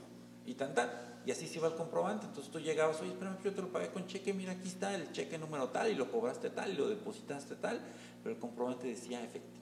[0.45, 0.89] Y tan tan.
[1.25, 2.25] Y así se iba el comprobante.
[2.25, 5.11] Entonces tú llegabas, oye, espérame, yo te lo pagué con cheque, mira, aquí está el
[5.11, 7.79] cheque número tal, y lo cobraste tal, y lo depositaste tal,
[8.23, 9.61] pero el comprobante decía efectivo.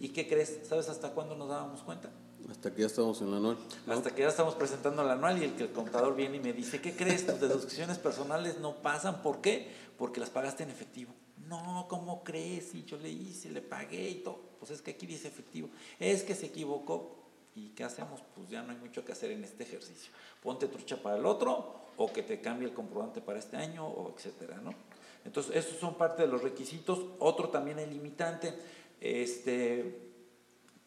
[0.00, 0.60] ¿Y qué crees?
[0.64, 2.10] ¿Sabes hasta cuándo nos dábamos cuenta?
[2.50, 3.58] Hasta que ya estamos en el anual.
[3.88, 6.52] Hasta que ya estamos presentando el anual y el que el contador viene y me
[6.52, 7.26] dice, ¿qué crees?
[7.26, 9.22] Tus deducciones personales no pasan.
[9.22, 9.68] ¿Por qué?
[9.98, 11.12] Porque las pagaste en efectivo.
[11.48, 12.74] No, ¿cómo crees?
[12.74, 14.40] Y yo le hice, le pagué y todo.
[14.58, 15.68] Pues es que aquí dice efectivo.
[15.98, 17.14] Es que se equivocó.
[17.54, 18.20] ¿Y qué hacemos?
[18.34, 20.12] Pues ya no hay mucho que hacer en este ejercicio.
[20.42, 24.12] Ponte trucha para el otro o que te cambie el comprobante para este año o
[24.14, 24.74] etcétera, ¿no?
[25.24, 27.00] Entonces, estos son parte de los requisitos.
[27.18, 28.54] Otro también el limitante.
[29.00, 30.06] Este,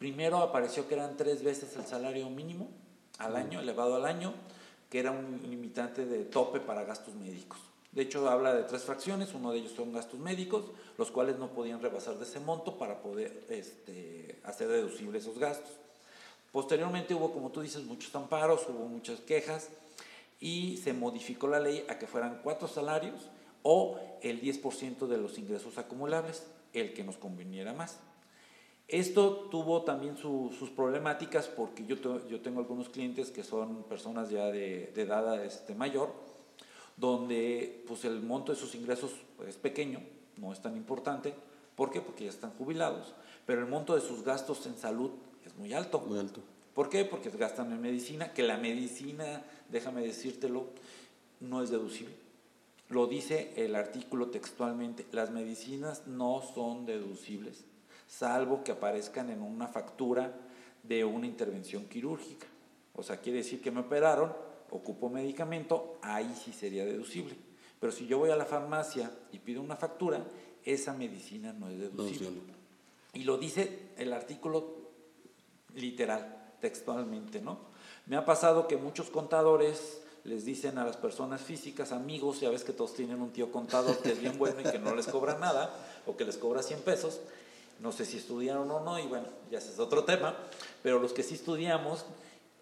[0.00, 2.70] Primero apareció que eran tres veces el salario mínimo
[3.18, 4.32] al año, elevado al año,
[4.88, 7.60] que era un limitante de tope para gastos médicos.
[7.92, 10.64] De hecho, habla de tres fracciones, uno de ellos son gastos médicos,
[10.96, 15.72] los cuales no podían rebasar de ese monto para poder este, hacer deducibles esos gastos.
[16.52, 19.70] Posteriormente hubo, como tú dices, muchos amparos, hubo muchas quejas
[20.40, 23.30] y se modificó la ley a que fueran cuatro salarios
[23.62, 27.98] o el 10% de los ingresos acumulables, el que nos conveniera más.
[28.88, 34.46] Esto tuvo también sus problemáticas porque yo, yo, tengo algunos clientes que son personas ya
[34.46, 36.12] de, edad este, mayor,
[37.00, 39.12] donde pues, el monto de sus ingresos
[39.48, 40.00] es pequeño,
[40.36, 41.34] no es tan importante.
[41.74, 42.00] ¿Por qué?
[42.00, 43.14] Porque ya están jubilados,
[43.46, 45.10] pero el monto de sus gastos en salud
[45.44, 46.00] es muy alto.
[46.00, 46.40] Muy alto.
[46.74, 47.04] ¿Por qué?
[47.04, 50.66] Porque gastan en medicina, que la medicina, déjame decírtelo,
[51.40, 52.14] no es deducible.
[52.88, 57.64] Lo dice el artículo textualmente, las medicinas no son deducibles
[58.10, 60.34] salvo que aparezcan en una factura
[60.82, 62.46] de una intervención quirúrgica.
[62.94, 64.34] O sea, quiere decir que me operaron,
[64.70, 67.36] ocupo medicamento, ahí sí sería deducible.
[67.78, 70.24] Pero si yo voy a la farmacia y pido una factura,
[70.64, 72.40] esa medicina no es deducible.
[73.14, 74.90] y lo dice el artículo
[75.74, 77.58] literal, textualmente, ¿no?
[78.06, 82.64] Me ha pasado que muchos contadores les dicen a las personas físicas, amigos, ya ves
[82.64, 85.38] que todos tienen un tío contador que es bien bueno y que no les cobra
[85.38, 85.74] nada,
[86.06, 87.20] o que les cobra 100 pesos,
[87.80, 90.36] no sé si estudiaron o no, y bueno, ya ese es otro tema,
[90.82, 92.04] pero los que sí estudiamos,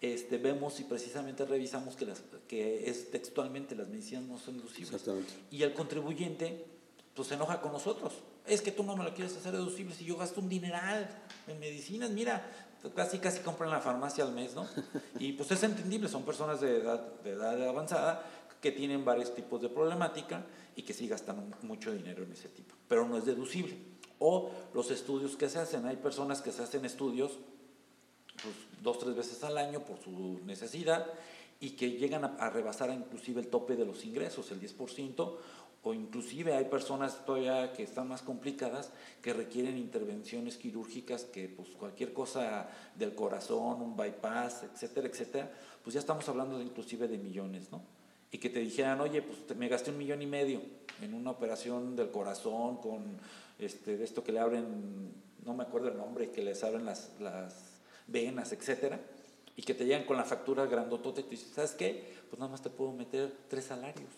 [0.01, 5.03] este, vemos y precisamente revisamos que, las, que es textualmente las medicinas no son deducibles.
[5.51, 6.65] Y el contribuyente
[7.13, 8.13] pues se enoja con nosotros.
[8.45, 11.09] Es que tú no me lo quieres hacer deducible si yo gasto un dineral
[11.47, 12.49] en medicinas, mira,
[12.95, 14.67] casi casi compran en la farmacia al mes, ¿no?
[15.19, 18.25] Y pues es entendible, son personas de edad, de edad avanzada
[18.61, 22.73] que tienen varios tipos de problemática y que sí gastan mucho dinero en ese tipo,
[22.87, 23.77] pero no es deducible
[24.19, 25.85] o los estudios que se hacen.
[25.85, 27.39] Hay personas que se hacen estudios
[28.43, 31.05] pues, dos, tres veces al año por su necesidad
[31.59, 35.35] y que llegan a, rebasar inclusive el tope de los ingresos, el 10%,
[35.81, 41.69] o inclusive hay personas todavía que están más complicadas que requieren intervenciones quirúrgicas que pues
[41.69, 45.51] cualquier cosa del corazón, un bypass, etcétera, etcétera,
[45.83, 47.81] pues ya estamos hablando de inclusive de millones, ¿no?
[48.31, 50.61] Y que te dijeran, oye, pues me gasté un millón y medio
[51.01, 53.17] en una operación del corazón con
[53.57, 55.13] este, de esto que le abren,
[55.45, 57.68] no me acuerdo el nombre, que les abren las, las
[58.11, 58.99] venas, etcétera,
[59.55, 62.15] y que te llegan con la factura grandotote y tú dices, ¿sabes qué?
[62.29, 64.11] Pues nada más te puedo meter tres salarios,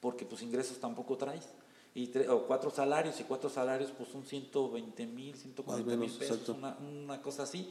[0.00, 1.48] porque pues ingresos tampoco traes.
[1.92, 6.76] Y o cuatro salarios, y cuatro salarios pues son 120 mil, 140 mil pesos, una,
[6.78, 7.68] una, cosa así,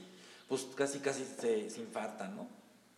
[0.48, 2.48] pues casi casi se, se infartan, ¿no?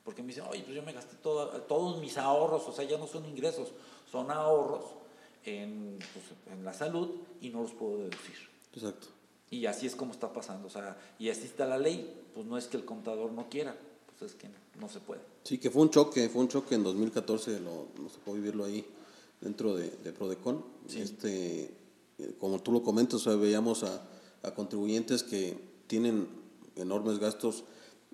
[0.03, 2.97] Porque me dicen, oye, pues yo me gasté todo, todos mis ahorros, o sea, ya
[2.97, 3.71] no son ingresos,
[4.11, 4.85] son ahorros
[5.45, 8.49] en, pues, en la salud y no los puedo deducir.
[8.73, 9.20] Exacto.
[9.51, 10.67] Y así es como está pasando.
[10.67, 12.11] O sea, y así está la ley.
[12.33, 13.75] Pues no es que el contador no quiera,
[14.17, 14.47] pues es que
[14.79, 15.21] no, se puede.
[15.43, 18.85] Sí, que fue un choque, fue un choque en 2014, lo, nos tocó vivirlo ahí
[19.41, 20.63] dentro de, de Prodecon.
[20.95, 21.69] Este,
[22.39, 24.01] como tú lo comentas, o sea, veíamos a,
[24.43, 26.27] a contribuyentes que tienen
[26.77, 27.65] enormes gastos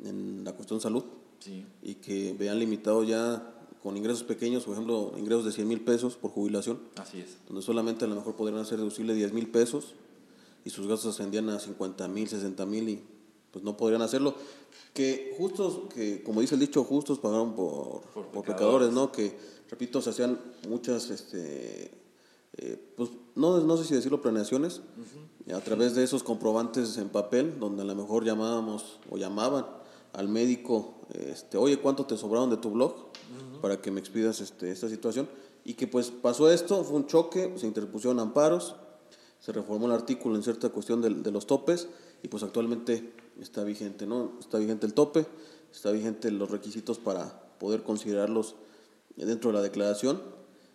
[0.03, 1.03] en la cuestión salud
[1.39, 1.63] Sí.
[1.83, 6.15] y que vean limitado ya con ingresos pequeños, por ejemplo, ingresos de 100 mil pesos
[6.15, 7.37] por jubilación, Así es.
[7.45, 9.93] donde solamente a lo mejor podrían hacer deducible 10 mil pesos
[10.67, 13.01] y sus gastos ascendían a 50 mil, 60 mil y
[13.51, 14.35] pues no podrían hacerlo.
[14.93, 18.89] Que justos, que como dice el dicho, justos pagaron por, Por por pecadores.
[18.89, 19.09] pecadores, ¿no?
[19.09, 19.37] Que,
[19.69, 21.89] repito, se hacían muchas, este,
[22.57, 24.81] eh, pues no, no sé si decirlo, planeaciones,
[25.53, 29.65] a través de esos comprobantes en papel, donde a lo mejor llamábamos o llamaban
[30.11, 32.93] al médico, este, oye, ¿cuánto te sobraron de tu blog?
[33.61, 35.29] Para que me expidas este, esta situación.
[35.63, 38.75] Y que pues pasó esto, fue un choque, se interpusieron amparos,
[39.39, 41.87] se reformó el artículo en cierta cuestión de, de los topes
[42.23, 44.33] y pues actualmente está vigente, ¿no?
[44.39, 45.25] Está vigente el tope,
[45.71, 48.55] está vigente los requisitos para poder considerarlos
[49.15, 50.21] dentro de la declaración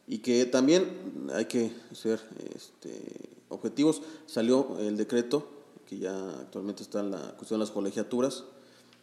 [0.06, 2.20] y que también hay que ser
[2.54, 3.02] este,
[3.48, 4.02] objetivos.
[4.26, 5.46] Salió el decreto,
[5.86, 8.44] que ya actualmente está en la cuestión de las colegiaturas,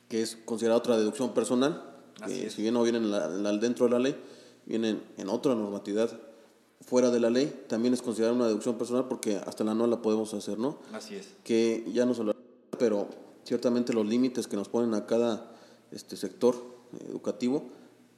[0.07, 1.83] que es considerada otra deducción personal,
[2.21, 2.53] Así que es.
[2.53, 4.15] si bien no vienen en la- en la- dentro de la ley,
[4.65, 6.09] vienen en otra normatividad
[6.85, 10.01] fuera de la ley, también es considerada una deducción personal porque hasta la no la
[10.01, 10.77] podemos hacer, ¿no?
[10.93, 11.27] Así es.
[11.43, 12.33] que ya no se lo
[12.77, 13.07] pero
[13.43, 15.51] ciertamente los límites que nos ponen a cada
[15.91, 16.55] este sector
[17.09, 17.63] educativo,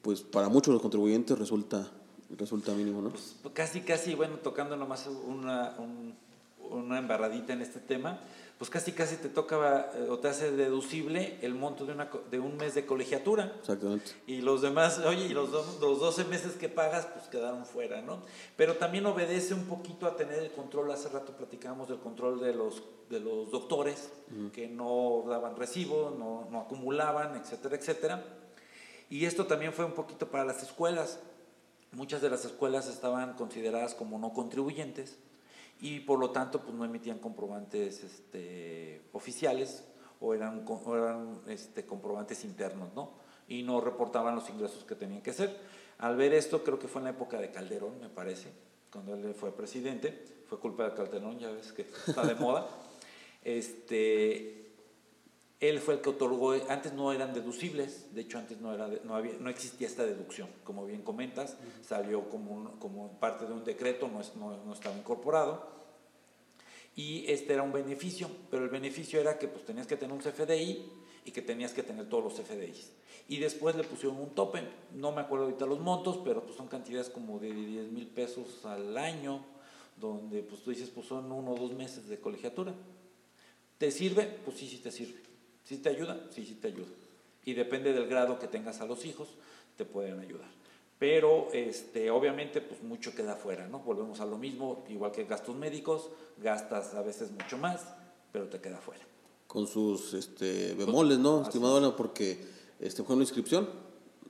[0.03, 1.89] pues para muchos de los contribuyentes resulta
[2.37, 3.09] resulta mínimo, ¿no?
[3.09, 6.13] Pues casi, casi, bueno, tocando nomás una, un-
[6.69, 8.19] una embarradita en este tema,
[8.61, 12.39] pues casi, casi te toca eh, o te hace deducible el monto de, una, de
[12.39, 13.51] un mes de colegiatura.
[13.59, 14.11] Exactamente.
[14.27, 18.03] Y los demás, oye, y los, do- los 12 meses que pagas, pues quedaron fuera,
[18.03, 18.21] ¿no?
[18.57, 22.53] Pero también obedece un poquito a tener el control, hace rato platicábamos del control de
[22.53, 24.11] los, de los doctores,
[24.53, 28.23] que no daban recibo, no, no acumulaban, etcétera, etcétera.
[29.09, 31.17] Y esto también fue un poquito para las escuelas.
[31.93, 35.17] Muchas de las escuelas estaban consideradas como no contribuyentes
[35.81, 39.83] y por lo tanto pues no emitían comprobantes este, oficiales
[40.19, 43.11] o eran, o eran este, comprobantes internos, ¿no?
[43.47, 45.59] Y no reportaban los ingresos que tenían que hacer.
[45.97, 48.51] Al ver esto, creo que fue en la época de Calderón, me parece,
[48.91, 52.67] cuando él fue presidente, fue culpa de Calderón, ya ves que está de moda.
[53.43, 54.70] Este,
[55.61, 59.15] él fue el que otorgó, antes no eran deducibles, de hecho antes no, era, no,
[59.15, 61.55] había, no existía esta deducción, como bien comentas,
[61.87, 65.69] salió como, un- como parte de un decreto, no, es- no, no estaba incorporado,
[66.95, 70.21] y este era un beneficio, pero el beneficio era que pues tenías que tener un
[70.21, 70.83] CFDI
[71.25, 72.91] y que tenías que tener todos los CFDIs.
[73.29, 74.61] Y después le pusieron un tope,
[74.95, 78.65] no me acuerdo ahorita los montos, pero pues son cantidades como de 10 mil pesos
[78.65, 79.45] al año,
[79.97, 82.73] donde pues tú dices pues son uno o dos meses de colegiatura.
[83.77, 84.25] ¿Te sirve?
[84.43, 85.21] Pues sí, sí te sirve.
[85.63, 86.19] ¿Sí te ayuda?
[86.33, 86.87] Sí, sí te ayuda.
[87.45, 89.29] Y depende del grado que tengas a los hijos,
[89.77, 90.49] te pueden ayudar.
[90.99, 93.79] Pero este, obviamente pues mucho queda fuera, ¿no?
[93.79, 97.81] Volvemos a lo mismo, igual que gastos médicos, gastas a veces mucho más,
[98.31, 99.01] pero te queda fuera.
[99.47, 101.41] Con sus este bemoles, ¿no?
[101.41, 102.37] Estimado Ana, porque
[102.79, 103.67] este fue una inscripción,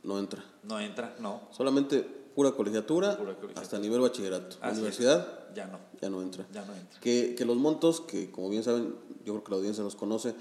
[0.03, 0.43] no entra.
[0.63, 1.41] No entra, no.
[1.51, 3.61] Solamente pura colegiatura, Pura colegiatura.
[3.61, 4.55] hasta nivel bachillerato.
[4.61, 4.77] Así es.
[4.77, 6.47] Universidad Ya no, ya no entra.
[6.53, 6.99] ya no entra.
[7.01, 10.33] Que, que los montos, que como bien saben, yo creo que la audiencia los conoce,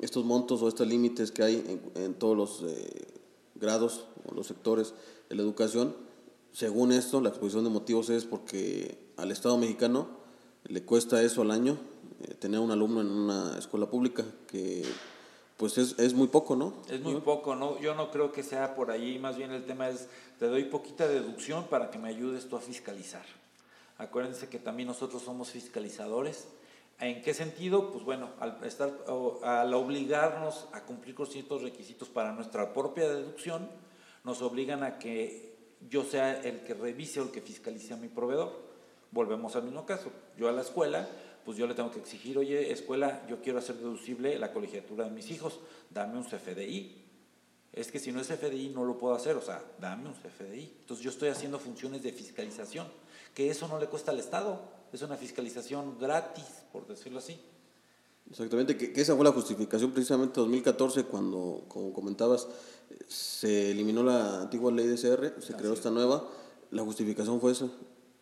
[0.00, 3.06] estos montos o estos límites que hay en, en todos los eh,
[3.54, 4.94] grados o los sectores
[5.28, 5.94] de la educación,
[6.56, 10.08] según esto, la exposición de motivos es porque al Estado mexicano
[10.64, 11.76] le cuesta eso al año
[12.22, 14.82] eh, tener un alumno en una escuela pública, que
[15.58, 16.72] pues es, es muy poco, ¿no?
[16.88, 17.78] Es muy poco, ¿no?
[17.80, 21.06] Yo no creo que sea por ahí, más bien el tema es, te doy poquita
[21.06, 23.26] deducción para que me ayudes tú a fiscalizar.
[23.98, 26.46] Acuérdense que también nosotros somos fiscalizadores.
[26.98, 27.90] ¿En qué sentido?
[27.90, 28.90] Pues bueno, al, estar,
[29.42, 33.68] al obligarnos a cumplir con ciertos requisitos para nuestra propia deducción,
[34.24, 35.56] nos obligan a que
[35.90, 38.64] yo sea el que revise o el que fiscalice a mi proveedor.
[39.10, 40.10] Volvemos al mismo caso.
[40.38, 41.06] Yo a la escuela,
[41.44, 45.10] pues yo le tengo que exigir, oye, escuela, yo quiero hacer deducible la colegiatura de
[45.10, 47.04] mis hijos, dame un CFDI.
[47.72, 50.76] Es que si no es CFDI no lo puedo hacer, o sea, dame un CFDI.
[50.80, 52.88] Entonces yo estoy haciendo funciones de fiscalización,
[53.34, 57.38] que eso no le cuesta al Estado, es una fiscalización gratis, por decirlo así.
[58.30, 62.48] Exactamente, que, que esa fue la justificación precisamente en 2014 cuando, como comentabas,
[62.90, 66.28] eh, se eliminó la antigua ley de CR, se creó esta nueva,
[66.72, 67.68] la justificación fue esa,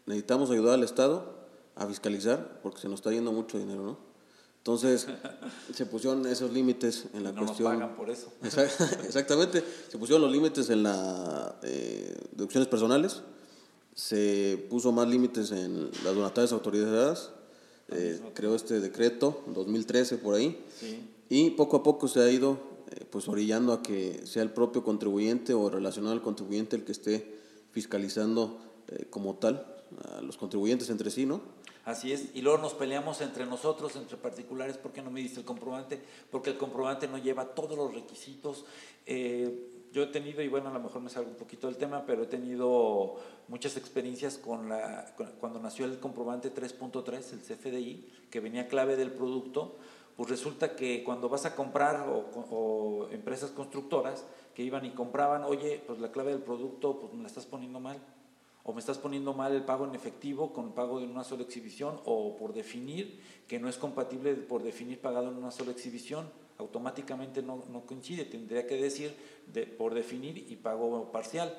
[0.04, 1.34] necesitamos ayudar al Estado
[1.74, 3.98] a fiscalizar porque se nos está yendo mucho dinero, ¿no?
[4.58, 5.06] Entonces,
[5.74, 7.72] se pusieron esos límites en la no cuestión...
[7.72, 8.30] nos pagan por eso.
[8.42, 13.22] Exact- Exactamente, se pusieron los límites en las deducciones personales,
[13.94, 17.30] se puso más límites en las donatarias autorizadas,
[17.88, 21.08] eh, creó este decreto en 2013 por ahí, Sí.
[21.28, 22.58] y poco a poco se ha ido
[22.90, 26.92] eh, pues orillando a que sea el propio contribuyente o relacionado al contribuyente el que
[26.92, 27.34] esté
[27.70, 29.66] fiscalizando eh, como tal
[30.16, 31.40] a los contribuyentes entre sí, ¿no?
[31.84, 35.40] Así es, y luego nos peleamos entre nosotros, entre particulares, ¿por qué no me diste
[35.40, 36.00] el comprobante?
[36.30, 38.64] Porque el comprobante no lleva todos los requisitos.
[39.06, 42.04] Eh, yo he tenido, y bueno, a lo mejor me salgo un poquito del tema,
[42.04, 43.14] pero he tenido
[43.46, 49.12] muchas experiencias con la, cuando nació el comprobante 3.3, el CFDI, que venía clave del
[49.12, 49.76] producto,
[50.16, 54.24] pues resulta que cuando vas a comprar o, empresas constructoras
[54.56, 57.78] que iban y compraban, oye, pues la clave del producto, pues me la estás poniendo
[57.78, 57.96] mal,
[58.64, 62.00] o me estás poniendo mal el pago en efectivo con pago en una sola exhibición,
[62.04, 66.26] o por definir que no es compatible por definir pagado en una sola exhibición
[66.58, 69.14] automáticamente no, no coincide, tendría que decir
[69.46, 71.52] de, por definir y pago parcial.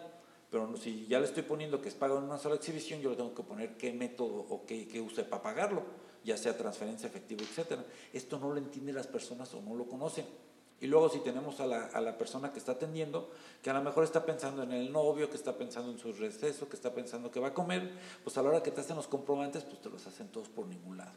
[0.50, 3.16] Pero si ya le estoy poniendo que es pago en una sola exhibición, yo le
[3.16, 5.84] tengo que poner qué método o qué, qué para pagarlo,
[6.24, 7.82] ya sea transferencia efectiva, etc.
[8.14, 10.26] Esto no lo entienden las personas o no lo conocen.
[10.80, 13.32] Y luego si tenemos a la, a la, persona que está atendiendo,
[13.62, 16.68] que a lo mejor está pensando en el novio, que está pensando en su receso,
[16.68, 17.92] que está pensando que va a comer,
[18.24, 20.68] pues a la hora que te hacen los comprobantes, pues te los hacen todos por
[20.68, 21.14] ningún lado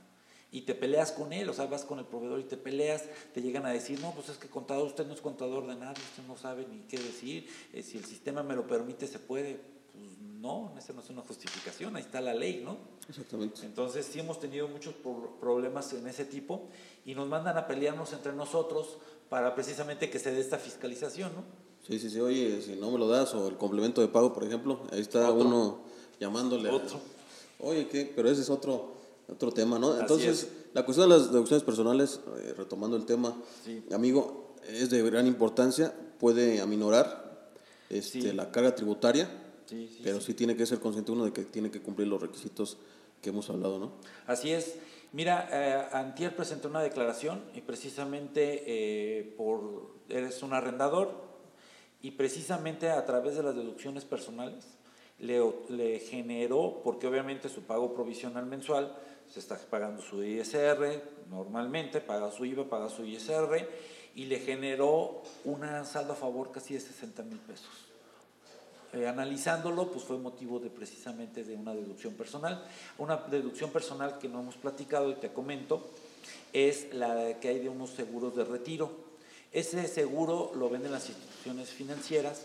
[0.50, 3.42] y te peleas con él, o sea, vas con el proveedor y te peleas, te
[3.42, 6.22] llegan a decir, no, pues es que contador, usted no es contador de nada, usted
[6.26, 9.60] no sabe ni qué decir, eh, si el sistema me lo permite, se puede.
[9.92, 12.78] Pues no, esa no es una justificación, ahí está la ley, ¿no?
[13.08, 13.66] Exactamente.
[13.66, 14.94] Entonces sí hemos tenido muchos
[15.40, 16.68] problemas en ese tipo
[17.04, 21.42] y nos mandan a pelearnos entre nosotros para precisamente que se dé esta fiscalización, ¿no?
[21.86, 24.44] Sí, sí, sí, oye, si no me lo das, o el complemento de pago, por
[24.44, 25.80] ejemplo, ahí está uno
[26.20, 26.70] llamándole.
[26.70, 27.00] Otro.
[27.60, 28.10] Oye, ¿qué?
[28.14, 28.97] Pero ese es otro
[29.28, 29.98] otro tema, ¿no?
[29.98, 33.36] Entonces, la cuestión de las deducciones personales, eh, retomando el tema,
[33.92, 37.50] amigo, es de gran importancia, puede aminorar
[37.90, 39.28] este, la carga tributaria,
[40.02, 42.78] pero sí, tiene que ser consciente uno de que tiene que cumplir los requisitos
[43.20, 43.92] que hemos hablado, ¿no?
[44.26, 44.76] Así es.
[45.12, 51.12] Mira, eh, Antier presentó una declaración y precisamente eh, por, eres un arrendador
[52.02, 54.66] y precisamente a través de las deducciones personales
[55.18, 58.94] le, le generó, porque obviamente su pago provisional mensual,
[59.30, 63.68] se está pagando su ISR normalmente, paga su IVA, paga su ISR
[64.14, 67.88] y le generó una saldo a favor casi de 60 mil pesos.
[68.94, 72.64] Eh, analizándolo, pues fue motivo de precisamente de una deducción personal.
[72.96, 75.90] Una deducción personal que no hemos platicado y te comento
[76.52, 78.90] es la que hay de unos seguros de retiro.
[79.52, 82.42] Ese seguro lo venden las instituciones financieras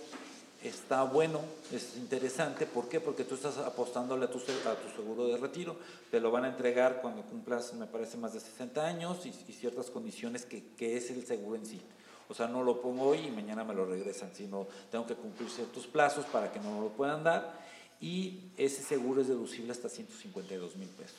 [0.64, 1.42] está bueno,
[1.72, 2.66] es interesante.
[2.66, 3.00] ¿Por qué?
[3.00, 5.76] Porque tú estás apostándole a tu, seguro de retiro.
[6.10, 9.90] Te lo van a entregar cuando cumplas, me parece, más de 60 años y, ciertas
[9.90, 11.82] condiciones que, que, es el seguro en sí.
[12.30, 15.50] O sea, no lo pongo hoy y mañana me lo regresan, sino tengo que cumplir
[15.50, 17.62] ciertos plazos para que no lo puedan dar.
[18.00, 21.18] Y ese seguro es deducible hasta 152 mil pesos.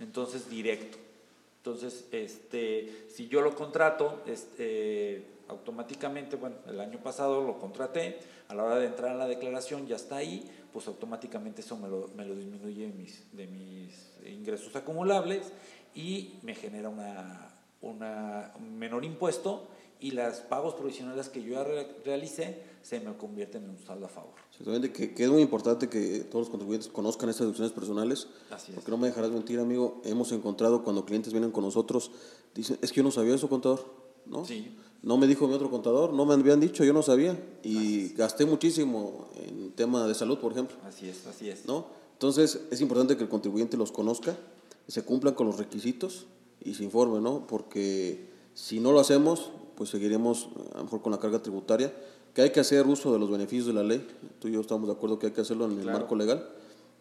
[0.00, 0.98] Entonces, directo.
[1.58, 8.18] Entonces, este, si yo lo contrato, este, automáticamente, bueno, el año pasado lo contraté,
[8.48, 11.88] a la hora de entrar a la declaración ya está ahí, pues automáticamente eso me
[11.88, 15.52] lo, me lo disminuye de mis, de mis ingresos acumulables
[15.94, 19.68] y me genera una, una, un menor impuesto
[20.00, 21.64] y los pagos provisionales que yo ya
[22.04, 24.34] realicé se me convierten en un saldo a favor.
[24.50, 28.28] Exactamente, que, que, es muy importante que todos los contribuyentes conozcan estas deducciones personales.
[28.50, 28.74] Así es.
[28.74, 32.10] Porque no me dejarás mentir, amigo, hemos encontrado cuando clientes vienen con nosotros,
[32.54, 33.82] dicen, es que yo no sabía eso, contador,
[34.26, 34.44] ¿no?
[34.44, 34.76] Sí.
[35.04, 37.38] No me dijo mi otro contador, no me habían dicho, yo no sabía.
[37.62, 40.76] Y gasté muchísimo en tema de salud, por ejemplo.
[40.88, 41.66] Así es, así es.
[41.66, 41.84] ¿No?
[42.14, 44.34] Entonces, es importante que el contribuyente los conozca,
[44.88, 46.24] se cumplan con los requisitos
[46.64, 47.46] y se informe, ¿no?
[47.46, 51.94] Porque si no lo hacemos, pues seguiremos a lo mejor con la carga tributaria,
[52.32, 54.06] que hay que hacer uso de los beneficios de la ley.
[54.38, 56.48] Tú y yo estamos de acuerdo que hay que hacerlo en el marco legal,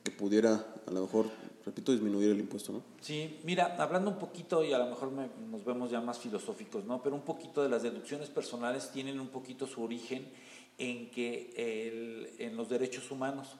[0.03, 1.27] que pudiera a lo mejor
[1.65, 2.83] repito, disminuir el impuesto, ¿no?
[3.01, 7.01] Sí, mira, hablando un poquito, y a lo mejor nos vemos ya más filosóficos, ¿no?
[7.01, 10.27] Pero un poquito de las deducciones personales tienen un poquito su origen
[10.77, 13.55] en que el, en los derechos humanos.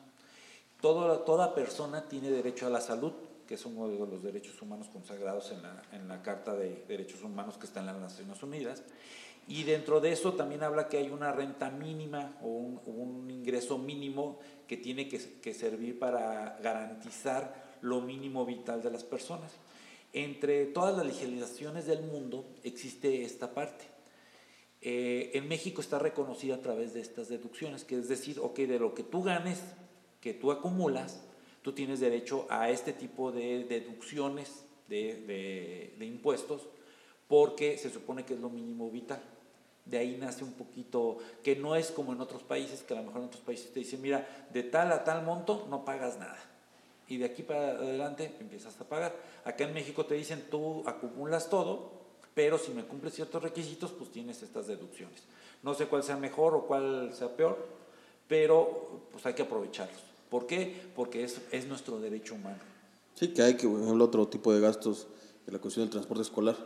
[0.82, 3.14] Todo, toda persona tiene derecho a la salud,
[3.48, 7.24] que es uno de los derechos humanos consagrados en la, en la Carta de Derechos
[7.24, 8.84] Humanos que está en las Naciones Unidas.
[9.48, 13.78] Y dentro de eso también habla que hay una renta mínima o un, un ingreso
[13.78, 19.52] mínimo que tiene que, que servir para garantizar lo mínimo vital de las personas.
[20.14, 23.86] Entre todas las legislaciones del mundo existe esta parte.
[24.82, 28.80] Eh, en México está reconocida a través de estas deducciones, que es decir, ok, de
[28.80, 29.62] lo que tú ganes,
[30.22, 31.24] que tú acumulas,
[31.62, 36.68] tú tienes derecho a este tipo de deducciones de, de impuestos,
[37.28, 39.22] porque se supone que es lo mínimo vital.
[39.86, 43.04] De ahí nace un poquito, que no es como en otros países, que a lo
[43.04, 46.53] mejor en otros países te dicen, mira, de tal a tal monto no pagas nada
[47.08, 49.16] y de aquí para adelante empiezas a pagar.
[49.46, 51.92] Acá en México te dicen tú acumulas todo,
[52.34, 55.24] pero si me cumples ciertos requisitos, pues tienes estas deducciones.
[55.62, 57.58] No sé cuál sea mejor o cuál sea peor,
[58.28, 60.02] pero pues hay que aprovecharlos.
[60.30, 60.82] ¿Por qué?
[60.96, 62.60] Porque es, es nuestro derecho humano.
[63.14, 65.08] Sí, que hay que, por ejemplo, otro tipo de gastos
[65.46, 66.58] de la cuestión del transporte escolar.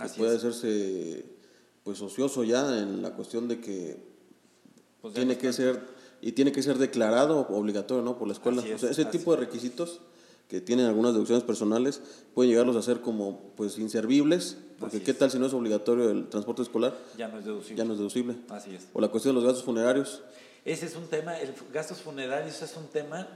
[0.00, 1.24] Que puede hacerse
[1.84, 3.96] pues ocioso ya en la cuestión de que
[5.02, 5.80] pues tiene que ser
[6.24, 8.16] y tiene que ser declarado obligatorio ¿no?
[8.16, 8.62] por la escuela.
[8.62, 10.00] o sea, ese tipo de requisitos
[10.48, 12.00] que tienen algunas deducciones personales
[12.32, 16.30] pueden llegarlos a ser como pues inservibles, porque qué tal si no es obligatorio el
[16.30, 16.96] transporte escolar?
[17.18, 17.76] Ya no es deducible.
[17.76, 18.36] Ya no es deducible.
[18.48, 18.88] Así es.
[18.94, 20.22] O la cuestión de los gastos funerarios.
[20.64, 23.28] Ese es un tema, el gastos funerarios es un tema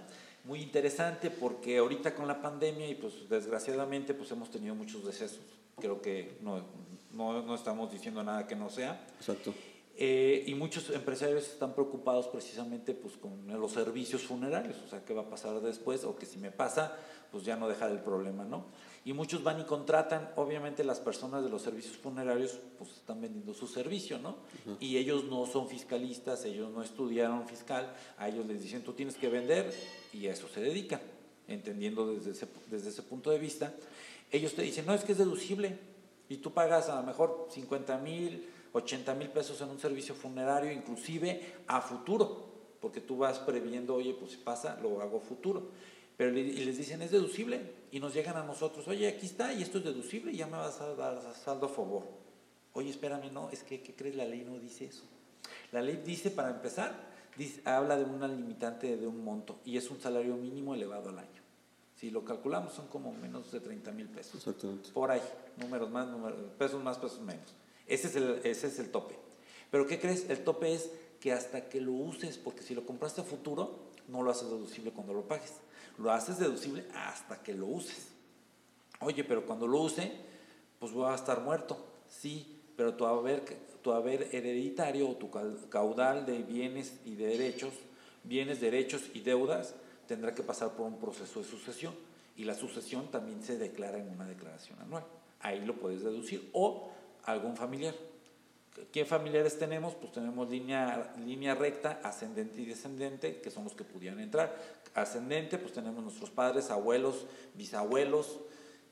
[0.45, 5.41] muy interesante porque ahorita con la pandemia y pues desgraciadamente pues hemos tenido muchos decesos.
[5.79, 6.65] Creo que no,
[7.13, 9.07] no, no estamos diciendo nada que no sea.
[9.21, 9.53] Exacto.
[10.01, 15.13] Eh, y muchos empresarios están preocupados precisamente pues, con los servicios funerarios, o sea, qué
[15.13, 16.97] va a pasar después, o que si me pasa,
[17.33, 18.67] pues ya no dejar el problema, ¿no?
[19.05, 23.53] Y muchos van y contratan, obviamente las personas de los servicios funerarios pues están vendiendo
[23.55, 24.37] su servicio, ¿no?
[24.79, 29.17] Y ellos no son fiscalistas, ellos no estudiaron fiscal, a ellos les dicen tú tienes
[29.17, 29.75] que vender
[30.13, 31.01] y a eso se dedican,
[31.49, 33.75] entendiendo desde ese, desde ese punto de vista.
[34.31, 35.77] Ellos te dicen, no, es que es deducible
[36.29, 40.73] y tú pagas a lo mejor 50 mil, 80 mil pesos en un servicio funerario,
[40.73, 42.49] inclusive a futuro,
[42.81, 45.71] porque tú vas previendo, oye, pues si pasa, lo hago futuro.
[46.17, 47.61] Pero y les dicen, es deducible,
[47.93, 50.57] y nos llegan a nosotros, oye, aquí está, y esto es deducible, y ya me
[50.57, 52.05] vas a dar saldo a favor.
[52.73, 54.17] Oye, espérame, no, es que, ¿qué crees?
[54.17, 55.05] La ley no dice eso.
[55.73, 56.93] La ley dice, para empezar,
[57.37, 61.21] dice, habla de una limitante de un monto, y es un salario mínimo elevado al
[61.21, 61.43] año.
[61.95, 64.37] Si lo calculamos, son como menos de 30 mil pesos.
[64.37, 64.91] Exactamente.
[64.91, 65.23] Por ahí,
[65.57, 67.55] números más, números, pesos más, pesos menos.
[67.89, 69.17] Ese es, el, ese es el tope.
[69.71, 70.29] Pero ¿qué crees?
[70.29, 74.23] El tope es que hasta que lo uses, porque si lo compraste a futuro, no
[74.23, 75.55] lo haces deducible cuando lo pagues.
[75.99, 78.09] Lo haces deducible hasta que lo uses.
[79.01, 80.13] Oye, pero cuando lo use,
[80.79, 81.77] pues voy a estar muerto.
[82.09, 83.45] Sí, pero tu haber,
[83.83, 85.31] tu haber hereditario o tu
[85.69, 87.75] caudal de bienes y de derechos,
[88.25, 89.75] bienes, derechos y deudas,
[90.07, 91.95] tendrá que pasar por un proceso de sucesión.
[92.37, 95.05] Y la sucesión también se declara en una declaración anual.
[95.41, 96.49] Ahí lo puedes deducir.
[96.53, 96.91] O
[97.29, 97.95] algún familiar.
[98.93, 99.95] ¿Qué familiares tenemos?
[99.95, 104.57] Pues tenemos línea, línea recta, ascendente y descendente, que son los que pudieran entrar.
[104.95, 108.39] Ascendente, pues tenemos nuestros padres, abuelos, bisabuelos,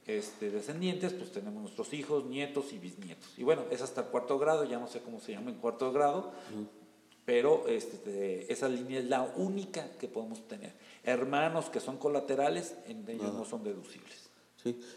[0.06, 3.38] este, descendientes, pues tenemos nuestros hijos, nietos y bisnietos.
[3.38, 5.92] Y bueno, es hasta el cuarto grado, ya no sé cómo se llama en cuarto
[5.92, 6.32] grado,
[7.24, 10.74] pero este, esa línea es la única que podemos tener.
[11.04, 14.25] Hermanos que son colaterales, en ellos no son deducibles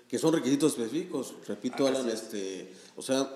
[0.07, 3.29] que son requisitos específicos, repito, Alan, este, o sea,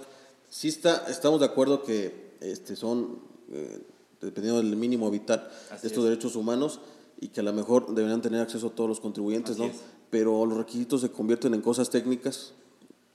[0.50, 3.20] sí está, estamos de acuerdo que este, son,
[3.52, 3.82] eh,
[4.22, 5.50] dependiendo del mínimo vital,
[5.82, 6.80] de estos derechos humanos
[7.20, 9.72] y que a lo mejor deberían tener acceso a todos los contribuyentes, ¿no?
[10.10, 12.54] Pero los requisitos se convierten en cosas técnicas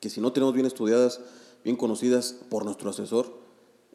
[0.00, 1.20] que si no tenemos bien estudiadas,
[1.64, 3.32] bien conocidas por nuestro asesor,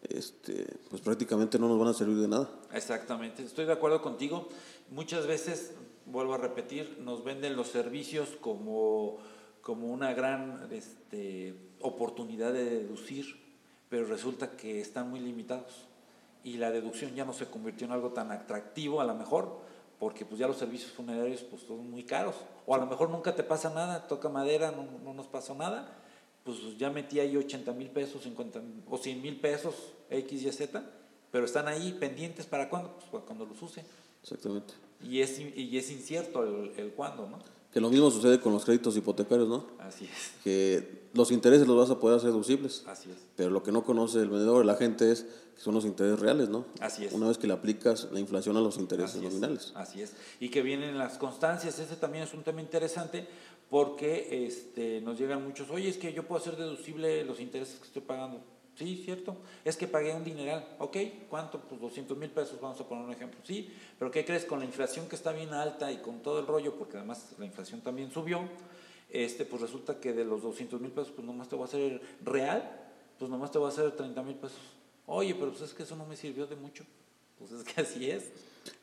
[0.09, 2.49] este, pues prácticamente no nos van a servir de nada.
[2.74, 4.49] Exactamente, estoy de acuerdo contigo.
[4.91, 5.71] Muchas veces
[6.06, 9.18] vuelvo a repetir, nos venden los servicios como,
[9.62, 13.41] como una gran este, oportunidad de deducir,
[13.89, 15.88] pero resulta que están muy limitados
[16.43, 19.62] y la deducción ya no se convirtió en algo tan atractivo a lo mejor,
[19.99, 22.36] porque pues ya los servicios funerarios pues son muy caros,
[22.66, 25.88] o a lo mejor nunca te pasa nada, toca madera, no, no nos pasó nada,
[26.43, 30.84] pues ya metí ahí 80 mil pesos, 50 o 100 mil pesos, X, Y, Z,
[31.32, 33.86] pero están ahí pendientes para cuándo, pues cuando los use.
[34.22, 34.74] Exactamente.
[35.04, 37.39] Y es, y es incierto el, el cuándo, ¿no?
[37.74, 39.66] Que lo mismo sucede con los créditos hipotecarios, ¿no?
[39.80, 40.32] Así es.
[40.43, 42.84] Que los intereses los vas a poder hacer deducibles.
[42.86, 43.18] Así es.
[43.36, 45.26] Pero lo que no conoce el vendedor, la gente, es
[45.56, 46.66] que son los intereses reales, ¿no?
[46.80, 47.14] Así es.
[47.14, 49.72] Una vez que le aplicas la inflación a los intereses nominales.
[49.74, 50.14] Así es.
[50.39, 53.28] Y que vienen las constancias, ese también es un tema interesante
[53.72, 57.88] porque este, nos llegan muchos, oye, es que yo puedo hacer deducible los intereses que
[57.88, 58.43] estoy pagando.
[58.78, 59.38] Sí, cierto.
[59.63, 60.76] Es que pagué un dineral.
[60.80, 60.97] Ok,
[61.30, 61.59] ¿cuánto?
[61.59, 63.39] Pues 200 mil pesos, vamos a poner un ejemplo.
[63.43, 64.45] Sí, pero ¿qué crees?
[64.45, 67.45] Con la inflación que está bien alta y con todo el rollo, porque además la
[67.45, 68.41] inflación también subió,
[69.09, 72.01] este, pues resulta que de los 200 mil pesos, pues nomás te voy a hacer
[72.24, 72.82] real,
[73.19, 74.59] pues nomás te voy a hacer 30 mil pesos.
[75.05, 76.84] Oye, pero pues es que eso no me sirvió de mucho.
[77.38, 78.32] Pues es que así es.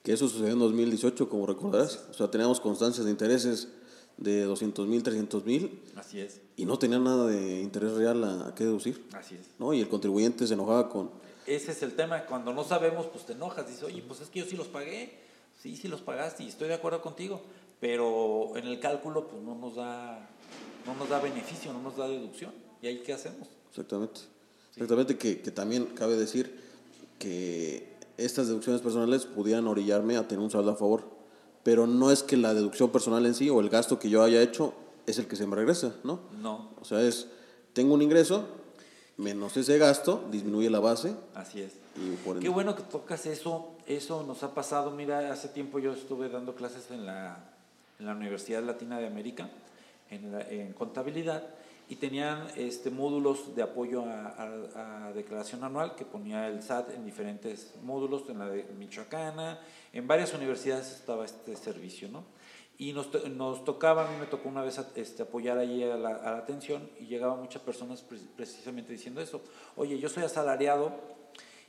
[0.04, 2.06] Que eso sucedió en 2018, como recordarás.
[2.10, 3.68] O sea, teníamos constancias de intereses
[4.16, 5.82] de 200 mil, 300 mil.
[5.96, 6.40] Así es.
[6.60, 9.02] Y no tenía nada de interés real a, qué deducir.
[9.14, 9.46] Así es.
[9.58, 9.72] ¿no?
[9.72, 11.10] Y el contribuyente se enojaba con...
[11.46, 14.40] Ese es el tema, cuando no sabemos, pues te enojas, dices, oye, pues es que
[14.40, 15.20] yo sí los pagué,
[15.58, 17.40] sí, sí los pagaste y estoy de acuerdo contigo,
[17.80, 20.28] pero en el cálculo pues no nos da,
[20.86, 22.52] no nos da beneficio, no nos da deducción,
[22.82, 23.48] ¿y ahí qué hacemos?
[23.70, 24.20] Exactamente.
[24.74, 26.60] Exactamente, que, que también cabe decir
[27.18, 31.20] que estas deducciones personales pudieran orillarme a tener un saldo a favor
[31.62, 34.40] pero no es que la deducción personal en sí o el gasto que yo haya
[34.40, 34.72] hecho
[35.06, 36.20] es el que se me regresa, ¿no?
[36.40, 36.70] No.
[36.80, 37.28] O sea, es,
[37.72, 38.46] tengo un ingreso,
[39.16, 41.14] menos ese gasto, disminuye la base.
[41.34, 41.80] Así es.
[42.40, 46.54] Qué bueno que tocas eso, eso nos ha pasado, mira, hace tiempo yo estuve dando
[46.54, 47.38] clases en la,
[47.98, 49.50] en la Universidad Latina de América,
[50.08, 51.44] en, contabilidad,
[51.88, 57.74] y tenían este, módulos de apoyo a, declaración anual que ponía el SAT en diferentes
[57.82, 59.58] módulos, en la de Michoacana,
[59.92, 62.24] en varias universidades estaba este servicio, ¿no?
[62.80, 66.16] Y nos, nos tocaba, a mí me tocó una vez este, apoyar ahí a la,
[66.16, 68.02] a la atención y llegaban muchas personas
[68.34, 69.42] precisamente diciendo eso.
[69.76, 70.94] Oye, yo soy asalariado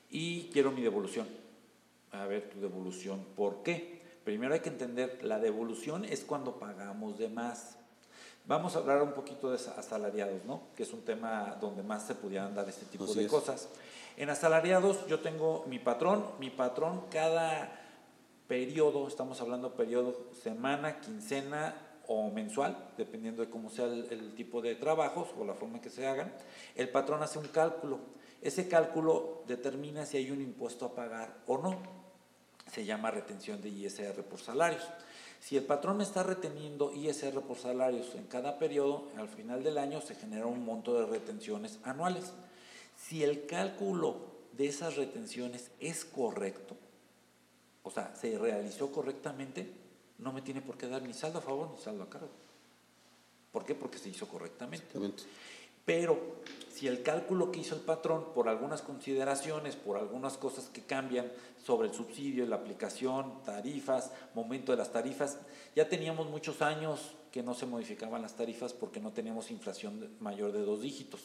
[0.09, 1.27] y quiero mi devolución.
[2.13, 4.01] A ver, tu devolución, ¿por qué?
[4.23, 7.75] Primero hay que entender, la devolución es cuando pagamos de más.
[8.45, 10.61] Vamos a hablar un poquito de asalariados, ¿no?
[10.77, 13.67] Que es un tema donde más se pudieran dar este tipo de cosas.
[14.15, 17.80] En asalariados yo tengo mi patrón, mi patrón cada
[18.51, 21.73] periodo, estamos hablando periodo semana, quincena
[22.07, 26.05] o mensual, dependiendo de cómo sea el, tipo de trabajos o la forma que se
[26.05, 26.33] hagan,
[26.75, 27.99] el patrón hace un cálculo.
[28.41, 31.77] Ese cálculo determina si hay un impuesto a pagar o no.
[32.69, 34.83] Se llama retención de ISR por salarios.
[35.39, 40.01] Si el patrón está reteniendo ISR por salarios en cada periodo, al final del año
[40.01, 42.33] se genera un monto de retenciones anuales.
[42.97, 44.17] Si el cálculo
[44.51, 46.75] de esas retenciones es correcto,
[47.83, 49.71] o sea, se realizó correctamente,
[50.19, 52.29] no me tiene por qué dar ni saldo a favor ni saldo a cargo.
[53.51, 53.75] ¿Por qué?
[53.75, 54.85] Porque se hizo correctamente.
[55.83, 56.17] Pero
[56.71, 61.31] si el cálculo que hizo el patrón, por algunas consideraciones, por algunas cosas que cambian
[61.65, 65.39] sobre el subsidio, la aplicación, tarifas, momento de las tarifas,
[65.75, 70.51] ya teníamos muchos años que no se modificaban las tarifas porque no teníamos inflación mayor
[70.51, 71.21] de dos dígitos.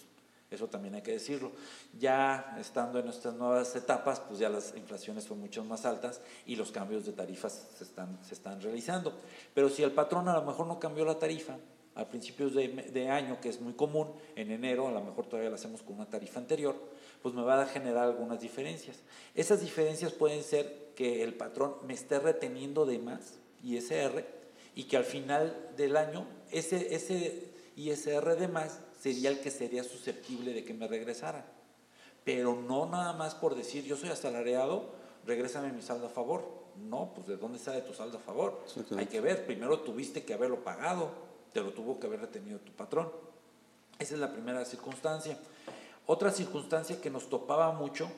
[0.51, 1.53] Eso también hay que decirlo.
[1.99, 6.57] Ya estando en nuestras nuevas etapas, pues ya las inflaciones son mucho más altas y
[6.57, 9.12] los cambios de tarifas se están, se están realizando.
[9.55, 11.57] Pero si el patrón a lo mejor no cambió la tarifa
[11.97, 15.57] a principios de, año, que es muy común, en enero a lo mejor todavía la
[15.57, 16.76] hacemos con una tarifa anterior,
[17.22, 18.99] pues me va a generar algunas diferencias.
[19.34, 24.26] Esas diferencias pueden ser que el patrón me esté reteniendo de más ISR
[24.74, 29.84] y que al final del año ese, ese ISR de más sería el que sería
[29.84, 31.44] susceptible de que me regresara.
[32.24, 34.90] Pero no nada más por decir yo soy asalariado,
[35.24, 36.66] regrésame mi saldo a favor.
[36.76, 38.62] No, pues de dónde sale tu saldo a favor.
[38.99, 41.11] Hay que ver, primero tuviste que haberlo pagado,
[41.53, 43.11] te lo tuvo que haber retenido tu patrón.
[43.99, 45.38] Esa es la primera circunstancia.
[46.07, 48.09] Otra circunstancia que nos topaba mucho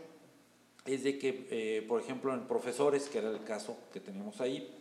[0.85, 4.78] es de que, eh, por ejemplo, en profesores, que era el caso que teníamos ahí,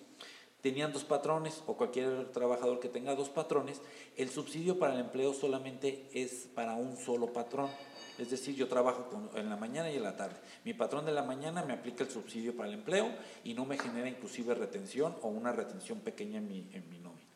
[0.68, 3.80] tenían dos patrones o cualquier trabajador que tenga dos patrones,
[4.18, 7.70] el subsidio para el empleo solamente es para un solo patrón.
[8.18, 10.36] Es decir, yo trabajo en la mañana y en la tarde.
[10.66, 13.08] Mi patrón de la mañana me aplica el subsidio para el empleo
[13.46, 17.30] y no me genera inclusive retención o una retención pequeña en mi, en mi nómina.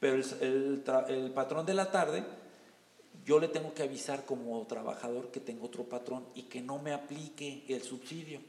[0.00, 2.24] Pero el, el patrón de la tarde,
[3.26, 6.94] yo le tengo que avisar como trabajador que tengo otro patrón y que no me
[6.94, 8.40] aplique el subsidio.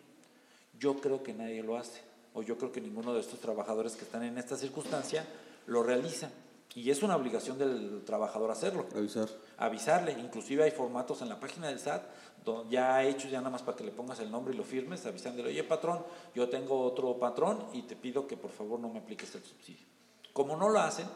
[0.79, 2.08] Yo creo que nadie lo hace
[2.39, 5.25] o yo creo que ninguno de estos trabajadores que están en esta circunstancia
[5.67, 6.31] lo realiza.
[6.75, 8.85] Y es una obligación del trabajador hacerlo.
[8.95, 9.27] Avisar.
[9.57, 10.13] Avisarle.
[10.13, 12.03] Inclusive hay formatos en la página del SAT
[12.45, 15.05] donde ya hechos, ya nada más para que le pongas el nombre y lo firmes,
[15.05, 18.99] avisándole, oye patrón, yo tengo otro patrón y te pido que por favor no me
[18.99, 19.85] apliques el subsidio.
[20.31, 21.07] Como no lo hacen,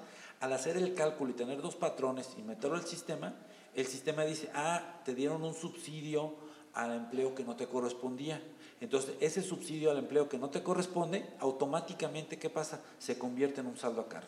[0.42, 3.34] al hacer el cálculo y tener dos patrones y meterlo al sistema,
[3.74, 6.36] el sistema dice, ah, te dieron un subsidio
[6.74, 8.42] al empleo que no te correspondía.
[8.84, 12.82] Entonces, ese subsidio al empleo que no te corresponde, automáticamente, ¿qué pasa?
[13.00, 14.28] Se convierte en un saldo a cargo.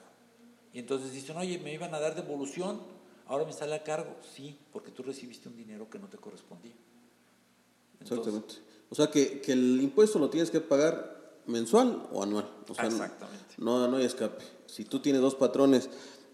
[0.72, 2.80] Y entonces dicen, oye, me iban a dar devolución,
[3.28, 4.16] ahora me sale a cargo.
[4.34, 6.72] Sí, porque tú recibiste un dinero que no te correspondía.
[8.00, 8.56] Exactamente.
[8.90, 12.50] O sea, que, el impuesto lo tienes que pagar mensual o anual.
[12.70, 13.56] Exactamente.
[13.58, 14.42] No, no hay escape.
[14.68, 15.90] Si tú tienes dos patrones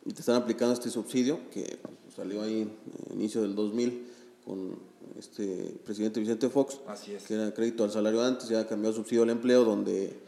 [0.06, 1.80] y te están aplicando este subsidio, que
[2.16, 2.72] salió ahí
[3.10, 4.08] en inicio del 2000
[4.46, 6.80] con este presidente Vicente Fox,
[7.28, 10.20] que era crédito al salario antes, ya cambió subsidio al empleo, donde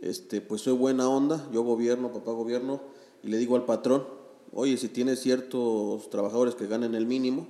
[0.00, 2.80] este, pues soy buena onda, yo gobierno, papá gobierno,
[3.22, 4.06] y le digo al patrón,
[4.52, 7.48] oye, si tienes ciertos trabajadores que ganen el mínimo,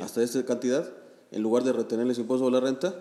[0.00, 0.90] hasta esta cantidad,
[1.30, 2.94] en lugar de retenerles impuesto a la renta,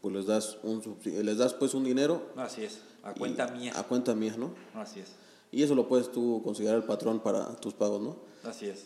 [0.00, 2.22] pues les das un les das pues un dinero.
[2.36, 3.72] Así es, a cuenta mía.
[3.76, 4.54] A cuenta mía, ¿no?
[4.74, 5.08] Así es.
[5.52, 8.16] Y eso lo puedes tú considerar el patrón para tus pagos, ¿no?
[8.44, 8.84] Así es.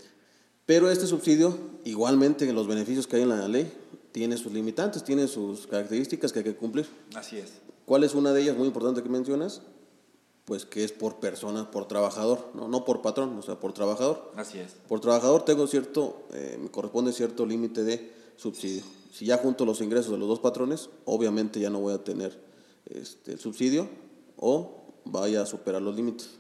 [0.67, 3.71] Pero este subsidio, igualmente en los beneficios que hay en la ley,
[4.13, 6.87] tiene sus limitantes, tiene sus características que hay que cumplir.
[7.15, 7.53] Así es.
[7.85, 9.61] ¿Cuál es una de ellas muy importante que mencionas?
[10.47, 14.33] Pues que es por persona, por trabajador, no, no por patrón, o sea, por trabajador.
[14.37, 14.73] Así es.
[14.89, 18.83] Por trabajador tengo cierto, eh, me corresponde cierto límite de subsidio.
[19.13, 22.39] Si ya junto los ingresos de los dos patrones, obviamente ya no voy a tener
[22.87, 23.89] este, el subsidio
[24.37, 26.31] o vaya a superar los límites.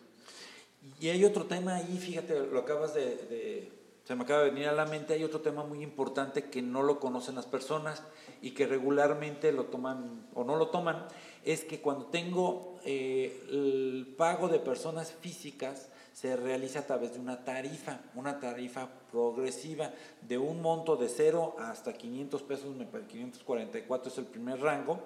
[1.01, 3.71] Y hay otro tema ahí, fíjate, lo acabas de
[4.05, 6.83] se me acaba de venir a la mente, hay otro tema muy importante que no
[6.83, 8.03] lo conocen las personas
[8.43, 11.07] y que regularmente lo toman o no lo toman,
[11.45, 17.19] es que cuando tengo eh, el pago de personas físicas, se realiza a través de
[17.19, 19.91] una tarifa, una tarifa progresiva
[20.23, 22.77] de un monto de 0 hasta 500 pesos,
[23.09, 25.01] 544 es el primer rango,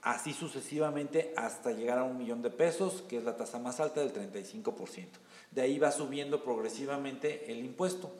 [0.00, 4.00] así sucesivamente hasta llegar a un millón de pesos, que es la tasa más alta
[4.00, 5.08] del 35%.
[5.50, 8.10] De ahí va subiendo progresivamente el impuesto.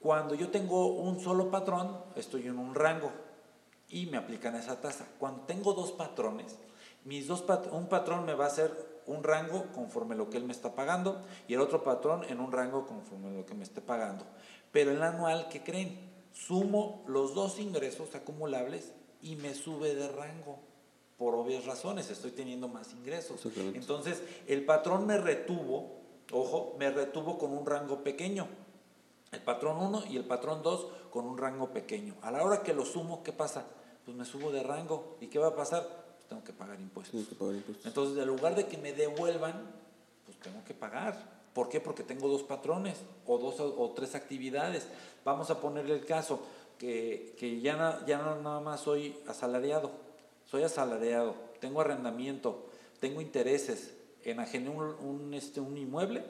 [0.00, 3.10] Cuando yo tengo un solo patrón, estoy en un rango
[3.88, 5.06] y me aplican esa tasa.
[5.18, 6.58] Cuando tengo dos patrones,
[7.04, 10.52] mis dos un patrón me va a hacer un rango conforme lo que él me
[10.52, 14.24] está pagando y el otro patrón en un rango conforme lo que me esté pagando.
[14.72, 15.98] Pero el anual, ¿qué creen?
[16.32, 18.92] Sumo los dos ingresos acumulables
[19.22, 20.58] y me sube de rango.
[21.16, 23.40] Por obvias razones, estoy teniendo más ingresos.
[23.74, 28.48] Entonces, el patrón me retuvo, ojo, me retuvo con un rango pequeño.
[29.36, 32.14] El patrón 1 y el patrón 2 con un rango pequeño.
[32.22, 33.66] A la hora que lo sumo, ¿qué pasa?
[34.04, 35.18] Pues me subo de rango.
[35.20, 36.06] ¿Y qué va a pasar?
[36.28, 37.24] tengo que pagar impuestos.
[37.84, 39.70] Entonces, en lugar de que me devuelvan,
[40.24, 41.36] pues tengo que pagar.
[41.52, 41.80] ¿Por qué?
[41.80, 44.88] Porque tengo dos patrones o dos o tres actividades.
[45.24, 46.40] Vamos a ponerle el caso
[46.78, 49.92] que, que ya, ya no nada más soy asalariado,
[50.46, 52.66] soy asalariado, tengo arrendamiento,
[52.98, 56.24] tengo intereses, enajené un, un, este, un inmueble,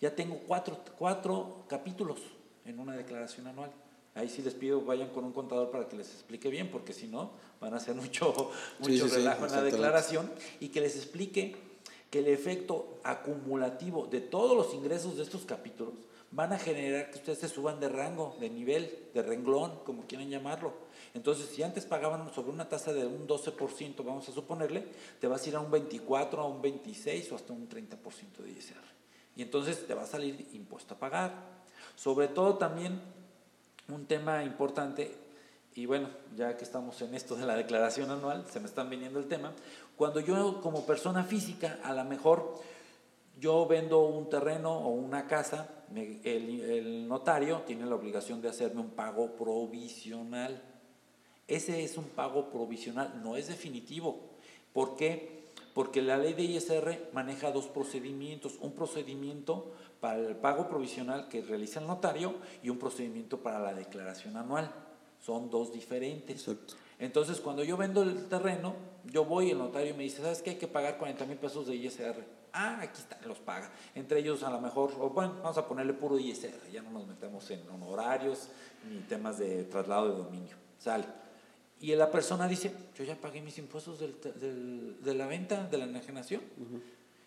[0.00, 2.20] ya tengo cuatro, cuatro capítulos
[2.64, 3.70] en una declaración anual.
[4.14, 7.06] Ahí sí les pido vayan con un contador para que les explique bien, porque si
[7.06, 11.56] no van a hacer mucho, mucho relajo en la declaración y que les explique
[12.10, 15.94] que el efecto acumulativo de todos los ingresos de estos capítulos
[16.30, 20.28] van a generar que ustedes se suban de rango, de nivel, de renglón, como quieran
[20.28, 20.72] llamarlo.
[21.14, 24.86] Entonces, si antes pagaban sobre una tasa de un 12%, vamos a suponerle,
[25.20, 28.50] te vas a ir a un 24, a un 26 o hasta un 30% de
[28.50, 28.76] ISR.
[29.36, 31.61] Y entonces te va a salir impuesto a pagar.
[31.96, 33.00] Sobre todo también
[33.88, 35.14] un tema importante,
[35.74, 39.18] y bueno, ya que estamos en esto de la declaración anual, se me están viniendo
[39.18, 39.52] el tema,
[39.96, 42.60] cuando yo como persona física, a lo mejor
[43.38, 48.90] yo vendo un terreno o una casa, el, notario tiene la obligación de hacerme un
[48.90, 50.62] pago provisional.
[51.46, 54.20] Ese es un pago provisional, no es definitivo.
[54.72, 55.41] ¿Por qué?
[55.74, 58.58] Porque la ley de ISR maneja dos procedimientos.
[58.60, 63.74] Un procedimiento para el pago provisional que realiza el notario y un procedimiento para la
[63.74, 64.70] declaración anual.
[65.18, 66.48] Son dos diferentes.
[66.98, 70.50] Entonces, cuando yo vendo el terreno, yo voy, el notario me dice, ¿sabes qué?
[70.50, 72.24] Hay que pagar 40 mil pesos de ISR.
[72.52, 73.70] Ah, aquí está, los paga.
[73.94, 77.06] Entre ellos, a lo mejor, o bueno, vamos a ponerle puro ISR, ya no nos
[77.06, 78.48] metemos en honorarios
[78.88, 80.56] ni temas de traslado de dominio.
[80.78, 81.21] Sale.
[81.82, 86.40] Y la persona dice, yo ya pagué mis impuestos de la venta, de la enajenación.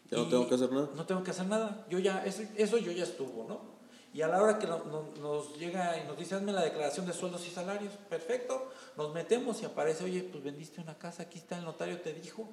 [0.09, 0.89] Ya no tengo que hacer nada.
[0.95, 1.85] No tengo que hacer nada.
[1.89, 3.75] Yo ya, eso, eso yo ya estuvo, ¿no?
[4.13, 7.45] Y a la hora que nos llega y nos dice, hazme la declaración de sueldos
[7.45, 11.65] y salarios, perfecto, nos metemos y aparece, oye, pues vendiste una casa, aquí está el
[11.65, 12.47] notario, te dijo.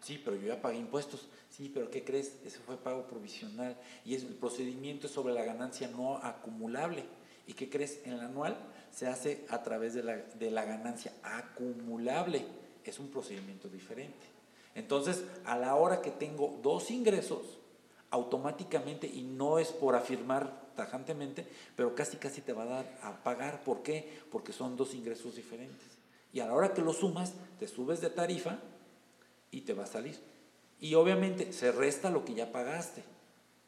[0.00, 1.26] Sí, pero yo ya pagué impuestos.
[1.50, 2.36] Sí, pero ¿qué crees?
[2.44, 7.04] Ese fue pago provisional y es, el procedimiento es sobre la ganancia no acumulable.
[7.48, 8.00] ¿Y qué crees?
[8.04, 8.56] En el anual
[8.96, 12.46] se hace a través de la, de la ganancia acumulable.
[12.82, 14.26] Es un procedimiento diferente.
[14.74, 17.42] Entonces, a la hora que tengo dos ingresos,
[18.10, 23.22] automáticamente, y no es por afirmar tajantemente, pero casi casi te va a dar a
[23.22, 23.62] pagar.
[23.64, 24.18] ¿Por qué?
[24.32, 25.98] Porque son dos ingresos diferentes.
[26.32, 28.60] Y a la hora que lo sumas, te subes de tarifa
[29.50, 30.18] y te va a salir.
[30.80, 33.02] Y obviamente se resta lo que ya pagaste,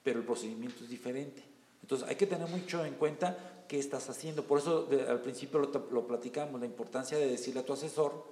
[0.02, 1.42] pero el procedimiento es diferente.
[1.82, 4.44] Entonces hay que tener mucho en cuenta qué estás haciendo.
[4.44, 8.24] Por eso al principio lo, lo platicamos, la importancia de decirle a tu asesor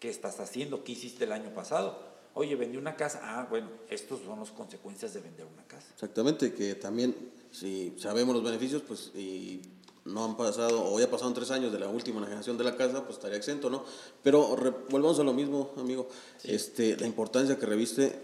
[0.00, 3.20] qué estás haciendo, qué hiciste el año pasado Oye, vendí una casa.
[3.24, 5.88] Ah, bueno, estos son las consecuencias de vender una casa.
[5.92, 7.12] Exactamente, que también
[7.50, 9.60] si sabemos los beneficios, pues y
[10.04, 13.02] no han pasado, o ya pasaron tres años de la última generación de la casa,
[13.04, 13.84] pues estaría exento, ¿no?
[14.22, 14.56] Pero
[14.88, 16.08] volvamos a lo mismo, amigo.
[16.44, 18.16] Este, la importancia que reviste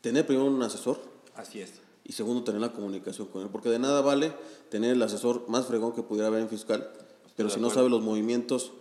[0.00, 0.98] tener primero un asesor.
[1.34, 1.72] Así es.
[2.04, 3.48] Y segundo, tener la comunicación con él.
[3.50, 4.32] Porque de nada vale
[4.70, 6.90] tener el asesor más fregón que pudiera haber en fiscal,
[7.36, 8.72] pero si no sabe los movimientos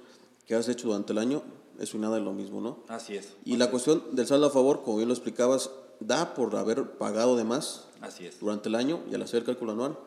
[0.48, 1.44] que has hecho durante el año,
[1.80, 2.80] eso y nada es lo mismo, ¿no?
[2.88, 3.34] Así es.
[3.46, 7.36] Y la cuestión del saldo a favor, como bien lo explicabas, da por haber pagado
[7.36, 8.40] de más Así es.
[8.40, 9.98] durante el año y al hacer el cálculo anual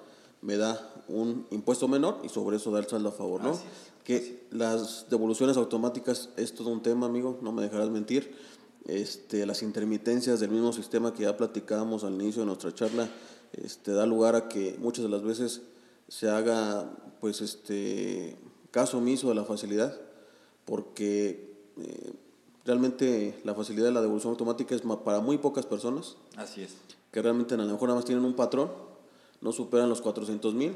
[0.42, 3.58] me da un impuesto menor y sobre eso da el saldo a favor, ¿no?
[4.04, 8.36] Que las devoluciones automáticas es todo un tema, amigo, no me dejarás mentir.
[8.86, 13.08] Este, las intermitencias del mismo sistema que ya platicábamos al inicio de nuestra charla,
[13.52, 15.62] este, da lugar a que muchas de las veces
[16.08, 18.36] se haga pues este
[18.70, 19.98] caso omiso de la facilidad,
[20.66, 22.12] porque eh,
[22.66, 26.16] realmente la facilidad de la devolución automática es para muy pocas personas.
[26.36, 26.74] Así es.
[27.10, 28.70] Que realmente a lo mejor nada más tienen un patrón,
[29.40, 30.72] no superan los 400 mil,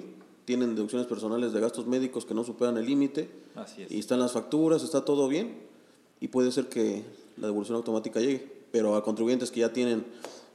[0.47, 3.29] tienen deducciones personales de gastos médicos que no superan el límite.
[3.55, 3.91] Así es.
[3.91, 5.69] Y están las facturas, está todo bien
[6.21, 7.05] y puede ser que
[7.37, 8.59] la devolución automática llegue.
[8.71, 10.05] Pero a contribuyentes que ya tienen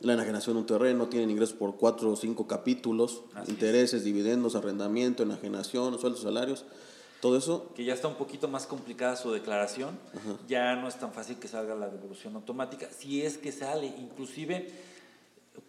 [0.02, 5.24] la enajenación de un terreno, tienen ingresos por cuatro o cinco capítulos, intereses, dividendos, arrendamiento,
[5.24, 6.66] enajenación, sueldos, salarios,
[7.22, 7.72] todo eso.
[7.74, 9.98] Que ya está un poquito más complicada su declaración,
[10.48, 14.70] ya no es tan fácil que salga la devolución automática, si es que sale, inclusive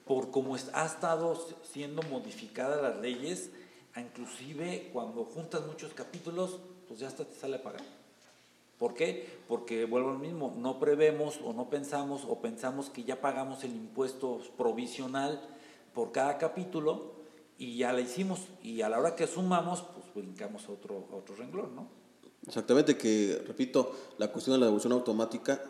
[0.04, 3.50] por cómo ha estado siendo modificada las leyes,
[3.96, 7.82] inclusive cuando juntas muchos capítulos, pues ya hasta te sale a pagar.
[8.78, 9.28] ¿Por qué?
[9.48, 13.72] Porque vuelvo al mismo, no prevemos o no pensamos o pensamos que ya pagamos el
[13.72, 15.40] impuesto provisional
[15.94, 17.12] por cada capítulo
[17.58, 21.36] y ya la hicimos y a la hora que sumamos, pues brincamos a otro, otro
[21.36, 21.86] renglón, ¿no?
[22.46, 25.62] Exactamente, que repito, la cuestión de la devolución automática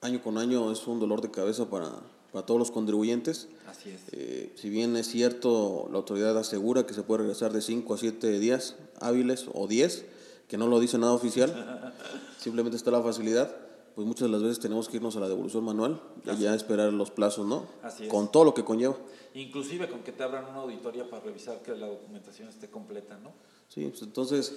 [0.00, 1.90] año con año es un dolor de cabeza para,
[2.32, 3.48] para todos los contribuyentes.
[3.66, 4.00] Así es.
[4.12, 7.98] Eh, si bien es cierto, la autoridad asegura que se puede regresar de 5 a
[7.98, 10.06] 7 días hábiles o 10,
[10.48, 11.94] que no lo dice nada oficial,
[12.38, 13.54] simplemente está la facilidad,
[13.94, 16.92] pues muchas de las veces tenemos que irnos a la devolución manual y ya esperar
[16.92, 17.66] los plazos, ¿no?
[17.82, 18.10] Así es.
[18.10, 18.96] Con todo lo que conlleva.
[19.34, 23.32] Inclusive con que te abran una auditoría para revisar que la documentación esté completa, ¿no?
[23.68, 24.54] Sí, pues entonces...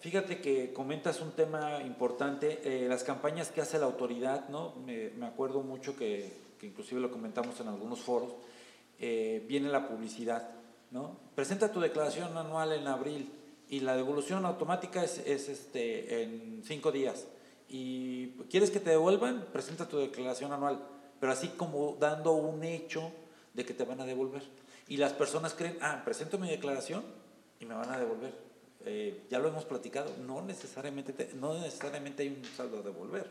[0.00, 4.76] Fíjate que comentas un tema importante, eh, las campañas que hace la autoridad, ¿no?
[4.86, 8.30] Me, me acuerdo mucho que, que, inclusive lo comentamos en algunos foros,
[9.00, 10.50] eh, viene la publicidad,
[10.92, 11.18] ¿no?
[11.34, 13.28] Presenta tu declaración anual en abril,
[13.68, 17.26] y la devolución automática es, es este, en cinco días.
[17.68, 20.82] Y quieres que te devuelvan, presenta tu declaración anual,
[21.20, 23.12] pero así como dando un hecho
[23.52, 24.42] de que te van a devolver.
[24.88, 27.02] Y las personas creen, ah, presento mi declaración
[27.60, 28.32] y me van a devolver.
[28.86, 33.26] Eh, ya lo hemos platicado, no necesariamente, no necesariamente hay un saldo a devolver.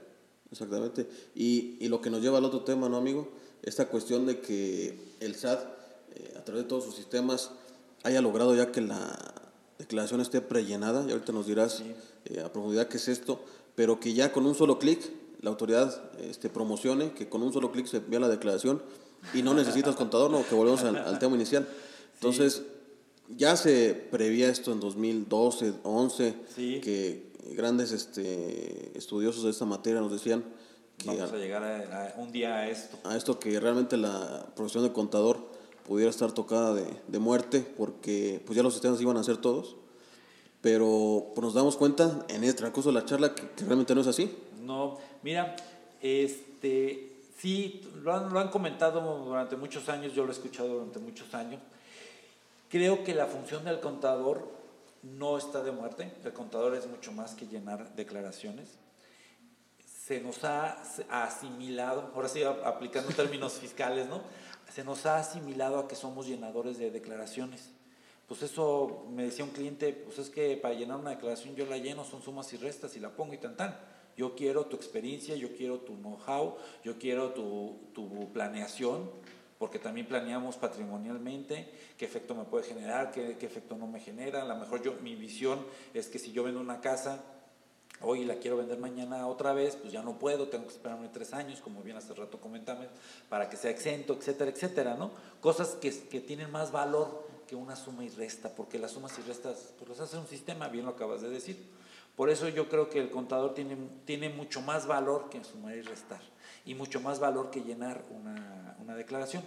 [0.52, 1.08] Exactamente.
[1.34, 3.30] Y, y, lo que nos lleva al otro tema, ¿no, amigo?
[3.64, 5.62] Esta cuestión de que el SAT,
[6.16, 7.52] eh, a través de todos sus sistemas,
[8.04, 9.47] haya logrado ya que la,
[9.78, 11.84] declaración esté prellenada, y ahorita nos dirás
[12.26, 13.42] eh, a profundidad qué es esto,
[13.76, 15.00] pero que ya con un solo clic
[15.42, 18.82] la autoridad este, promocione, que con un solo clic se envía la declaración
[19.34, 21.68] y no necesitas contador, no, que volvemos al, tema inicial.
[22.16, 22.64] Entonces,
[23.36, 30.12] ya se prevía esto en 2012, 11, que grandes este, estudiosos de esta materia nos
[30.12, 30.44] decían
[30.98, 32.98] que vamos a, llegar a, un día a esto.
[33.04, 35.57] A esto que realmente la profesión de contador
[35.88, 39.76] pudiera estar tocada de, de, muerte porque pues ya los sistemas iban a ser todos,
[40.62, 44.08] pero pues nos damos cuenta en el transcurso de la charla que, realmente no es
[44.08, 44.36] así.
[44.64, 45.56] No, mira,
[46.02, 51.00] este, sí, lo han, lo han comentado durante muchos años, yo lo he escuchado durante
[51.00, 51.62] muchos años.
[52.70, 54.46] Creo que la función del contador
[55.04, 58.70] no está de muerte, el contador es mucho más que llenar declaraciones.
[60.06, 64.22] Se nos ha asimilado, ahora sí aplicando términos fiscales, ¿no?
[64.70, 67.72] Se nos ha asimilado a que somos llenadores de declaraciones.
[68.28, 71.78] Pues eso me decía un cliente, pues es que para llenar una declaración yo la
[71.78, 73.78] lleno, son sumas y restas y la pongo y tan tan.
[74.18, 79.10] Yo quiero tu experiencia, yo quiero tu know-how, yo quiero tu, tu, planeación,
[79.58, 84.42] porque también planeamos patrimonialmente qué efecto me puede generar, qué, qué efecto no me genera.
[84.42, 87.24] A lo mejor yo, mi visión es que si yo vendo una casa,
[88.02, 91.34] hoy la quiero vender mañana otra vez, pues ya no puedo, tengo que esperarme tres
[91.34, 92.88] años, como bien hace rato comentamos,
[93.30, 95.12] para que sea exento, etcétera, etcétera, ¿no?
[95.42, 99.22] Cosas que, que tienen más valor que una suma y resta, porque las sumas y
[99.22, 101.58] restas pues las hace un sistema, bien lo acabas de decir.
[102.16, 105.82] Por eso yo creo que el contador tiene, tiene mucho más valor que sumar y
[105.82, 106.22] restar,
[106.66, 109.44] y mucho más valor que llenar una, una declaración.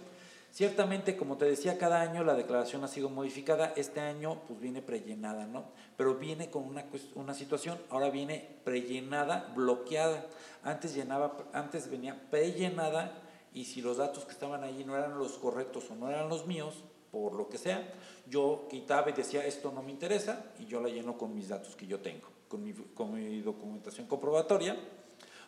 [0.51, 4.81] Ciertamente, como te decía, cada año la declaración ha sido modificada, este año pues viene
[4.81, 5.63] prellenada, ¿no?
[5.95, 6.85] Pero viene con una,
[7.15, 10.25] una situación, ahora viene prellenada, bloqueada.
[10.61, 13.17] Antes, llenaba, antes venía prellenada
[13.53, 16.45] y si los datos que estaban allí no eran los correctos o no eran los
[16.45, 16.83] míos,
[17.13, 17.89] por lo que sea,
[18.27, 21.77] yo quitaba y decía, esto no me interesa y yo la lleno con mis datos
[21.77, 24.77] que yo tengo, con mi, con mi documentación comprobatoria,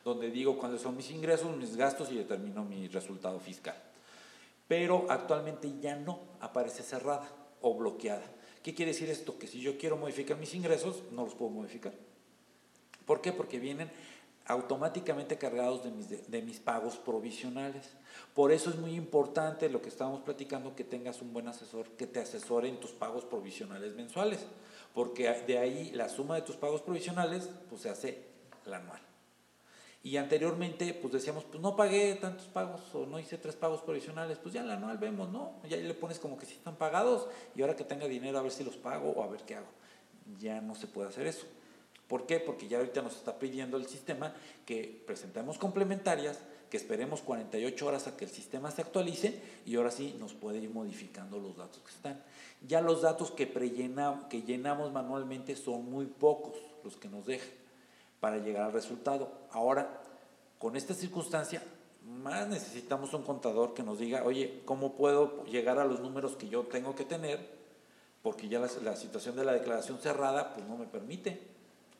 [0.06, 3.76] donde digo cuáles son mis ingresos, mis gastos y determino mi resultado fiscal
[4.68, 7.30] pero actualmente ya no aparece cerrada
[7.62, 8.24] o bloqueada.
[8.64, 9.38] ¿Qué quiere decir esto?
[9.38, 11.94] Que si yo quiero modificar mis ingresos, no los puedo modificar.
[13.06, 13.34] ¿Por qué?
[13.34, 13.92] Porque vienen
[14.46, 17.92] automáticamente cargados de mis, de, mis, pagos provisionales.
[18.34, 22.08] Por eso es muy importante lo que estábamos platicando, que tengas un buen asesor que
[22.08, 24.46] te asesore en tus pagos provisionales mensuales,
[24.94, 28.28] porque de ahí la suma de tus pagos provisionales pues, se hace
[28.66, 29.02] la anual.
[30.06, 34.38] Y anteriormente, pues decíamos, pues no pagué tantos pagos o no hice tres pagos provisionales,
[34.38, 35.54] pues ya en la anual vemos, ¿no?
[35.70, 38.52] Ya le pones como que sí están pagados y ahora que tenga dinero a ver
[38.52, 39.68] si los pago o a ver qué hago.
[40.40, 41.46] Ya no se puede hacer eso.
[42.10, 42.42] ¿Por qué?
[42.42, 44.36] Porque ya ahorita nos está pidiendo el sistema
[44.66, 46.38] que presentemos complementarias,
[46.70, 50.58] que esperemos 48 horas a que el sistema se actualice y ahora sí nos puede
[50.58, 52.22] ir modificando los datos que están.
[52.68, 57.63] Ya los datos que, que llenamos manualmente son muy pocos los que nos dejan
[58.24, 59.30] para llegar al resultado.
[59.52, 60.00] Ahora,
[60.58, 61.62] con esta circunstancia,
[62.06, 66.48] más necesitamos un contador que nos diga, oye, ¿cómo puedo llegar a los números que
[66.48, 67.46] yo tengo que tener?
[68.22, 71.38] Porque ya la, situación de la declaración cerrada pues no me permite.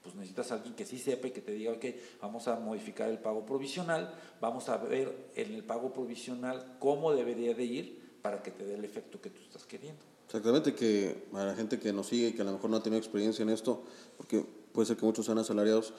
[0.02, 1.86] Pues necesitas alguien que sí sepa y que te diga, ok,
[2.22, 7.54] vamos a modificar el pago provisional, vamos a ver en el pago provisional cómo debería
[7.54, 10.06] de ir para que te dé el efecto que tú estás queriendo.
[10.26, 12.82] Exactamente, que a la gente que nos sigue y que a lo mejor no ha
[12.82, 13.84] tenido experiencia en esto,
[14.16, 15.94] porque puede ser que muchos sean asalariados,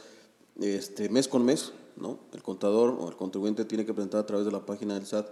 [0.61, 2.19] este, mes con mes, ¿no?
[2.33, 5.29] El contador o el contribuyente tiene que presentar a través de la página del SAT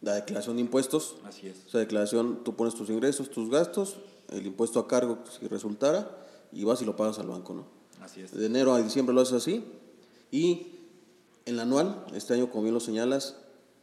[0.00, 1.16] la declaración de impuestos.
[1.24, 1.66] Así es.
[1.66, 3.96] Esa declaración, tú pones tus ingresos, tus gastos,
[4.30, 6.10] el impuesto a cargo si resultara,
[6.52, 7.66] y vas y lo pagas al banco, ¿no?
[8.00, 8.32] Así es.
[8.32, 9.64] De enero a diciembre lo haces así,
[10.30, 10.68] y
[11.46, 13.36] en la anual, este año como bien lo señalas,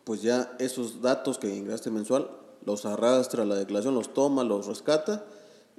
[0.04, 2.30] pues ya esos datos que ingresaste mensual,
[2.64, 5.26] los arrastra la declaración, los toma, los rescata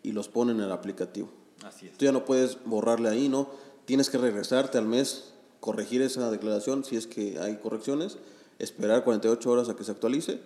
[0.03, 1.29] y los pone en el aplicativo.
[1.65, 1.97] Así es.
[1.99, 3.49] Tú ya no puedes borrarle ahí, ¿no?
[3.85, 8.19] Tienes que regresarte al mes, corregir esa declaración si es que hay correcciones,
[8.59, 10.41] esperar 48 horas a que se actualice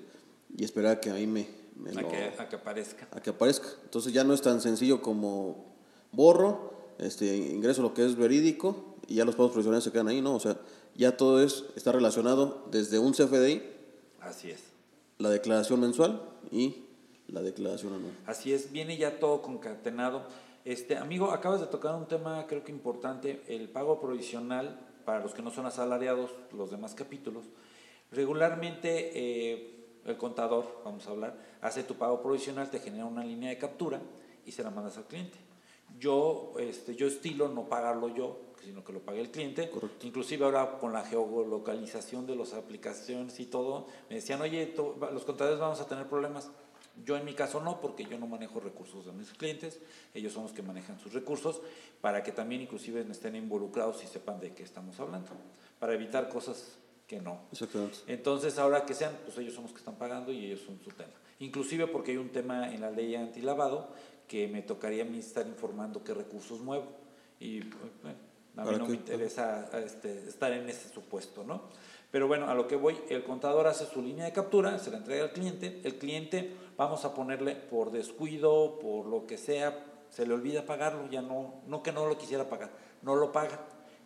[0.56, 3.08] y esperar a que ahí me, me A lo- que, a que aparezca.
[3.12, 3.68] a que aparezca.
[3.84, 5.64] Entonces ya no es tan sencillo como
[6.12, 10.20] borro, este, ingreso lo que es verídico y ya los pagos profesionales se quedan ahí,
[10.20, 10.34] ¿no?
[10.34, 10.58] O sea,
[10.94, 13.62] ya todo es, está relacionado desde un CFDI,
[14.20, 14.60] Así es.
[15.18, 16.76] la declaración mensual y
[17.28, 18.12] la declaración anual.
[18.26, 20.24] Así es, viene ya todo concatenado.
[20.64, 25.32] Este, amigo, acabas de tocar un tema creo que importante, el pago provisional para los
[25.32, 27.44] que no son asalariados, los demás capítulos.
[28.12, 33.50] Regularmente eh, el contador, vamos a hablar, hace tu pago provisional, te genera una línea
[33.50, 34.00] de captura
[34.44, 35.38] y se la mandas al cliente.
[35.98, 39.70] Yo, este, yo estilo no pagarlo yo, sino que lo pague el cliente.
[39.70, 40.06] Correcto.
[40.06, 44.74] Inclusive ahora con la geolocalización de las aplicaciones y todo, me decían, oye,
[45.12, 46.50] los contadores vamos a tener problemas.
[47.04, 49.78] Yo en mi caso no, porque yo no manejo recursos de mis clientes,
[50.14, 51.60] ellos son los que manejan sus recursos,
[52.00, 55.30] para que también inclusive estén involucrados y sepan de qué estamos hablando,
[55.78, 57.40] para evitar cosas que no.
[58.06, 60.90] Entonces, ahora que sean, pues ellos son los que están pagando y ellos son su
[60.90, 61.12] tema.
[61.40, 63.88] Inclusive porque hay un tema en la ley antilavado
[64.28, 66.86] que me tocaría a mí estar informando qué recursos muevo.
[67.40, 68.18] Y pues, bueno,
[68.56, 68.90] a mí ¿Para no qué?
[68.90, 71.62] me interesa este, estar en ese supuesto, ¿no?
[72.10, 74.98] Pero bueno, a lo que voy, el contador hace su línea de captura, se la
[74.98, 80.26] entrega al cliente, el cliente, vamos a ponerle por descuido, por lo que sea, se
[80.26, 82.70] le olvida pagarlo, ya no, no que no lo quisiera pagar,
[83.02, 83.60] no lo paga.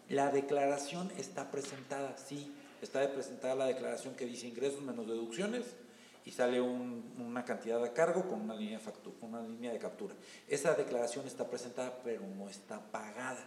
[0.08, 2.52] La declaración está presentada, sí,
[2.82, 5.62] está presentada la declaración que dice ingresos menos deducciones
[6.24, 8.80] y sale un- una cantidad de cargo con una línea,
[9.20, 10.14] una línea de captura.
[10.48, 13.46] Esa declaración está presentada, pero no está pagada.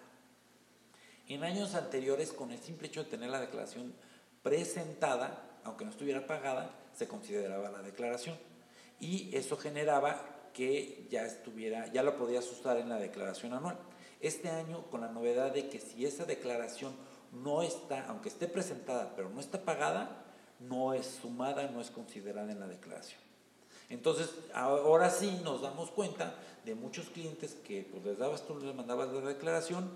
[1.28, 3.94] En años anteriores, con el simple hecho de tener la declaración
[4.42, 8.38] presentada, aunque no estuviera pagada, se consideraba la declaración.
[9.00, 13.78] Y eso generaba que ya estuviera, ya lo podías usar en la declaración anual.
[14.20, 16.94] Este año, con la novedad de que si esa declaración
[17.32, 20.26] no está, aunque esté presentada, pero no está pagada,
[20.60, 23.22] no es sumada, no es considerada en la declaración.
[23.90, 26.36] Entonces, ahora sí nos damos cuenta
[26.66, 29.90] de muchos clientes que pues les dabas tú, les mandabas la declaración,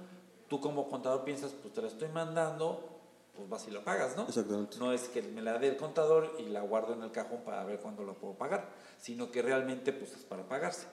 [0.48, 3.01] tú como contador piensas, pues te la estoy mandando,
[3.36, 4.28] pues vas y la pagas, ¿no?
[4.28, 4.78] Exactamente.
[4.78, 7.64] No es que me la dé el contador y la guardo en el cajón para
[7.64, 8.70] ver cuándo la puedo pagar,
[9.00, 10.88] sino que realmente pues es para pagarse.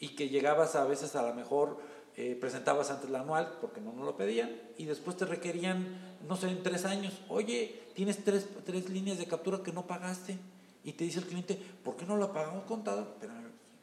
[0.00, 1.78] Y que llegabas a veces a lo mejor,
[2.16, 6.36] eh, presentabas antes la anual porque no nos lo pedían y después te requerían, no
[6.36, 10.38] sé, en tres años, oye, tienes tres, tres líneas de captura que no pagaste.
[10.84, 13.14] Y te dice el cliente, ¿por qué no la pagamos contador?
[13.20, 13.32] Pero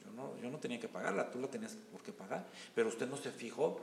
[0.04, 2.46] yo no, yo no tenía que pagarla, tú la tenías por qué pagar.
[2.76, 3.80] Pero usted no se fijó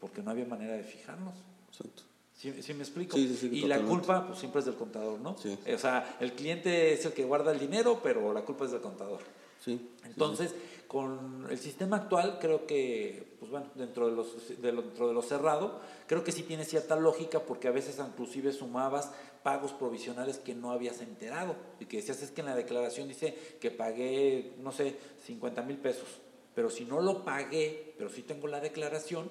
[0.00, 1.34] porque no había manera de fijarnos.
[1.68, 2.02] Exacto.
[2.36, 3.16] ¿Sí, sí me explico?
[3.16, 5.30] Sí, sí, sí, y la culpa, pues siempre es del contador, ¿no?
[5.30, 8.82] O sea, el cliente es el que guarda el dinero, pero la culpa es del
[8.82, 9.20] contador.
[9.64, 10.54] Sí, Entonces,
[10.86, 15.14] con el sistema actual, creo que, pues bueno, dentro de, los, de lo, dentro de
[15.14, 19.12] lo cerrado, creo que sí tiene cierta lógica porque a veces inclusive sumabas
[19.42, 23.34] pagos provisionales que no habías enterado y que decías es que en la declaración dice
[23.60, 26.08] que pagué, no sé, 50 mil pesos,
[26.54, 29.30] pero si no lo pagué, pero sí tengo la declaración,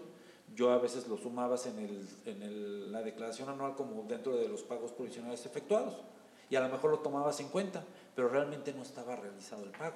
[0.56, 4.48] yo a veces lo sumabas en, el, en el- la declaración anual como dentro de
[4.48, 5.96] los pagos provisionales efectuados
[6.50, 7.84] y a lo mejor lo tomabas en cuenta,
[8.16, 9.96] pero realmente no estaba realizado el pago.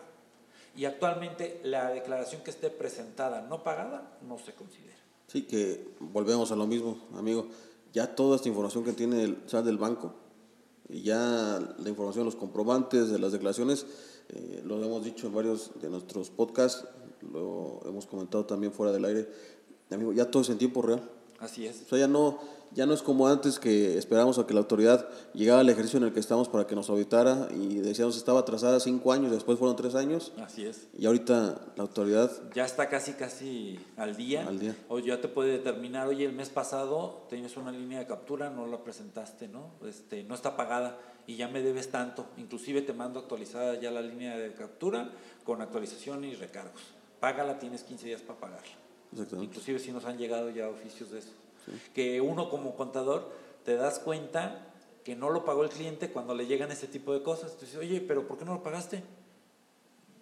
[0.76, 4.96] Y actualmente la declaración que esté presentada no pagada no se considera.
[5.28, 7.48] Sí, que volvemos a lo mismo, amigo.
[7.94, 10.14] Ya toda esta información que tiene el SAT del banco,
[10.88, 13.86] y ya la información, los comprobantes de las declaraciones,
[14.30, 16.86] eh, lo hemos dicho en varios de nuestros podcasts,
[17.32, 19.30] lo hemos comentado también fuera del aire.
[19.92, 21.02] Amigo, ya todo es en tiempo real.
[21.40, 21.84] Así es.
[21.84, 22.40] O sea, ya no,
[22.72, 26.04] ya no es como antes que esperábamos a que la autoridad llegara al ejercicio en
[26.04, 29.76] el que estamos para que nos auditara y decíamos estaba atrasada cinco años, después fueron
[29.76, 30.34] tres años.
[30.38, 30.88] Así es.
[30.98, 34.46] Y ahorita la autoridad Ya está casi, casi al día.
[34.48, 34.76] Al día.
[34.90, 38.68] O ya te puede determinar, oye, el mes pasado tienes una línea de captura, no
[38.68, 39.72] la presentaste, ¿no?
[39.88, 42.28] Este, no está pagada y ya me debes tanto.
[42.38, 45.10] Inclusive te mando actualizada ya la línea de captura
[45.44, 46.82] con actualización y recargos.
[47.20, 48.89] Págala, tienes 15 días para pagarla.
[49.44, 51.32] Inclusive si nos han llegado ya oficios de eso.
[51.94, 53.30] Que uno como contador
[53.66, 54.66] te das cuenta
[55.04, 57.54] que no lo pagó el cliente cuando le llegan este tipo de cosas.
[57.54, 59.04] Tú dices, oye, pero ¿por qué no lo pagaste?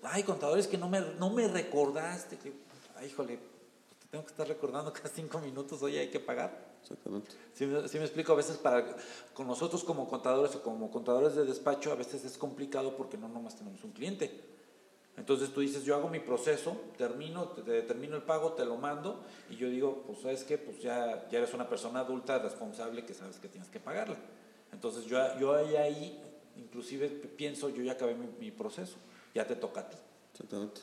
[0.04, 2.38] Ay, contadores que no me, no me recordaste.
[2.38, 2.54] Que,
[2.98, 6.66] ay, híjole, pues te tengo que estar recordando cada cinco minutos, oye, hay que pagar.
[6.82, 7.32] Exactamente.
[7.60, 8.86] Me- sí me explico, a veces para
[9.34, 13.28] con nosotros como contadores o como contadores de despacho, a veces es complicado porque no
[13.28, 14.57] nomás tenemos un cliente.
[15.18, 18.78] Entonces tú dices, yo hago mi proceso, termino, te, te determino el pago, te lo
[18.78, 23.03] mando y yo digo, pues sabes qué, pues ya, ya eres una persona adulta responsable
[23.03, 24.18] que sabes que tienes que pagarla.
[24.72, 26.22] Entonces yo, yo ahí, ahí
[26.55, 28.95] inclusive pienso, yo ya acabé mi, mi proceso,
[29.34, 29.97] ya te toca a ti.
[30.34, 30.82] Exactamente.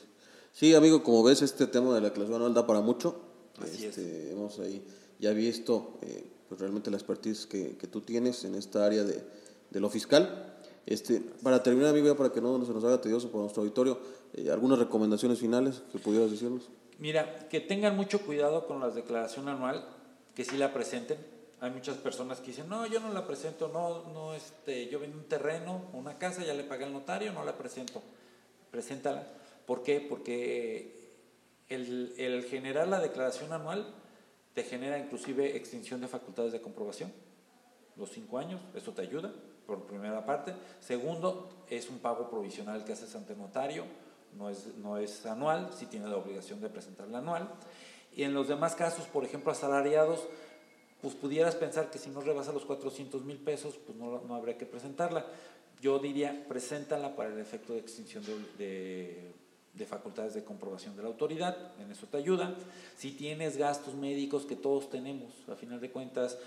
[0.51, 3.21] Sí, amigo, como ves, este tema de la declaración anual da para mucho.
[3.61, 3.97] Así es.
[3.97, 4.85] Este, Hemos ahí
[5.19, 9.23] ya visto eh, pues realmente la expertise que, que tú tienes en esta área de,
[9.69, 10.54] de lo fiscal.
[10.85, 13.99] Este, para terminar, amigo, para que no se nos haga tedioso por nuestro auditorio,
[14.33, 16.69] eh, algunas recomendaciones finales que pudieras decirnos.
[16.99, 19.87] Mira, que tengan mucho cuidado con la declaración anual,
[20.35, 21.17] que sí la presenten.
[21.59, 25.17] Hay muchas personas que dicen, no, yo no la presento, no, no, este, yo vendo
[25.17, 28.03] un terreno, una casa, ya le pagué al notario, no la presento.
[28.69, 29.27] Preséntala.
[29.65, 30.05] ¿Por qué?
[30.07, 31.09] Porque
[31.69, 33.87] el, el generar la declaración anual
[34.53, 37.11] te genera inclusive extinción de facultades de comprobación.
[37.95, 39.33] Los cinco años, eso te ayuda,
[39.65, 40.53] por primera parte.
[40.79, 43.85] Segundo, es un pago provisional que haces ante notario,
[44.37, 47.49] no es, no es anual, sí tiene la obligación de presentarla anual.
[48.15, 50.27] Y en los demás casos, por ejemplo, asalariados,
[51.01, 54.57] pues pudieras pensar que si no rebasa los 400 mil pesos, pues no, no habría
[54.57, 55.25] que presentarla.
[55.81, 58.23] Yo diría, preséntala para el efecto de extinción
[58.57, 59.33] de,
[59.75, 62.55] de facultades de comprobación de la autoridad, en eso te ayuda.
[62.97, 66.37] Si tienes gastos médicos que todos tenemos, a final de cuentas,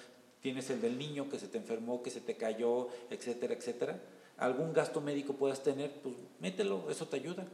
[0.42, 4.00] tienes el del niño que se te enfermó, que se te cayó, etcétera, etcétera.
[4.36, 7.46] Algún gasto médico puedas tener, pues mételo, eso te ayuda.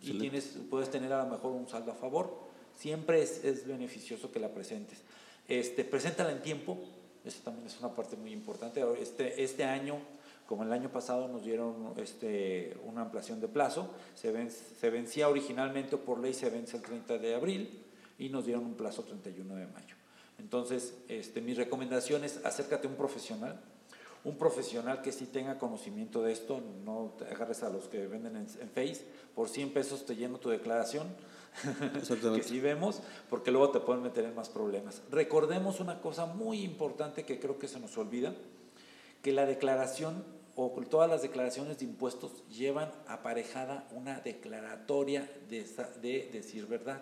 [0.00, 2.46] Y tienes, puedes tener a lo mejor un saldo a favor.
[2.76, 4.98] Siempre es, es beneficioso que la presentes.
[5.48, 6.78] Este, preséntala en tiempo,
[7.24, 8.80] eso también es una parte muy importante.
[9.00, 9.98] Este, este año,
[10.46, 13.90] como el año pasado, nos dieron este, una ampliación de plazo.
[14.14, 17.82] Se, ven- se vencía originalmente por ley, se vence el 30 de abril
[18.20, 19.96] y nos dieron un plazo 31 de mayo.
[20.38, 23.60] Entonces, este, mi recomendación es acércate a un profesional,
[24.24, 28.36] un profesional que sí tenga conocimiento de esto, no te agarres a los que venden
[28.36, 31.08] en, en Face, por 100 pesos te lleno tu declaración,
[32.34, 35.02] que sí vemos, porque luego te pueden meter en más problemas.
[35.10, 38.34] Recordemos una cosa muy importante que creo que se nos olvida,
[39.22, 40.24] que la declaración
[40.54, 47.00] o todas las declaraciones de impuestos llevan aparejada una declaratoria de decir verdad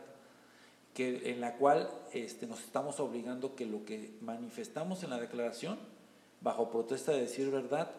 [0.97, 5.79] que, en la cual este, nos estamos obligando que lo que manifestamos en la declaración,
[6.41, 7.91] bajo protesta de decir verdad,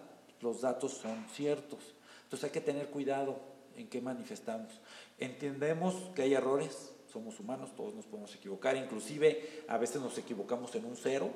[0.42, 1.80] los datos son ciertos.
[2.24, 3.40] Entonces hay que tener cuidado
[3.76, 4.82] en qué manifestamos.
[5.20, 10.74] Entendemos que hay errores, somos humanos, todos nos podemos equivocar, inclusive a veces nos equivocamos
[10.74, 11.30] en un cero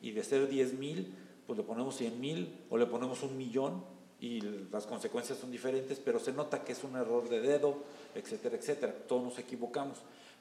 [0.00, 1.16] y de ser 10 mil,
[1.48, 3.82] pues le ponemos 100 mil o le ponemos un millón
[4.20, 4.40] y
[4.70, 7.82] las consecuencias son diferentes, pero se nota que es un error de dedo,
[8.14, 8.94] etcétera, etcétera.
[9.08, 9.98] Todos nos equivocamos,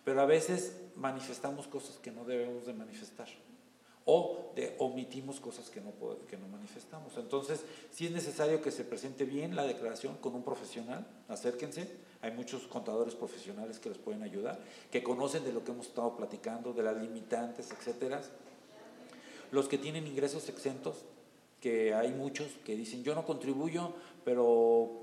[0.07, 3.27] pero a veces manifestamos cosas que no debemos de manifestar
[4.05, 5.91] o omitimos cosas que no,
[6.29, 7.17] que no manifestamos.
[7.17, 11.91] Entonces, sí es necesario que se presente bien la declaración con un profesional, acérquense,
[12.21, 16.15] hay muchos contadores profesionales que les pueden ayudar, que conocen de lo que hemos estado
[16.15, 18.21] platicando, de las limitantes, etcétera.
[19.51, 21.03] Los que tienen ingresos exentos,
[21.59, 23.91] que hay muchos que dicen, yo no contribuyo,
[24.23, 24.53] pero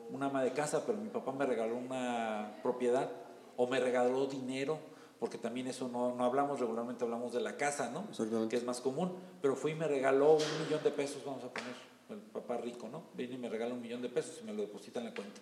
[0.09, 3.11] una ama de casa, pero mi papá me regaló una propiedad
[3.59, 7.91] o me regaló dinero, porque también eso no, no hablamos, regularmente hablamos de la casa,
[7.91, 8.07] ¿no?
[8.11, 8.49] Exactamente.
[8.51, 11.49] Que es más común, pero fue y me regaló un millón de pesos, vamos a
[11.49, 11.74] poner,
[12.11, 13.05] el papá rico, ¿no?
[13.15, 15.41] Viene y me regala un millón de pesos y me lo deposita en la cuenta.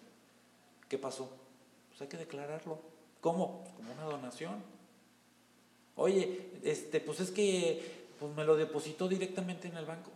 [0.88, 1.28] ¿Qué pasó?
[1.88, 2.78] Pues hay que declararlo.
[3.20, 3.62] ¿Cómo?
[3.62, 4.62] Pues como una donación.
[5.96, 10.10] Oye, este, pues es que pues me lo depositó directamente en el banco.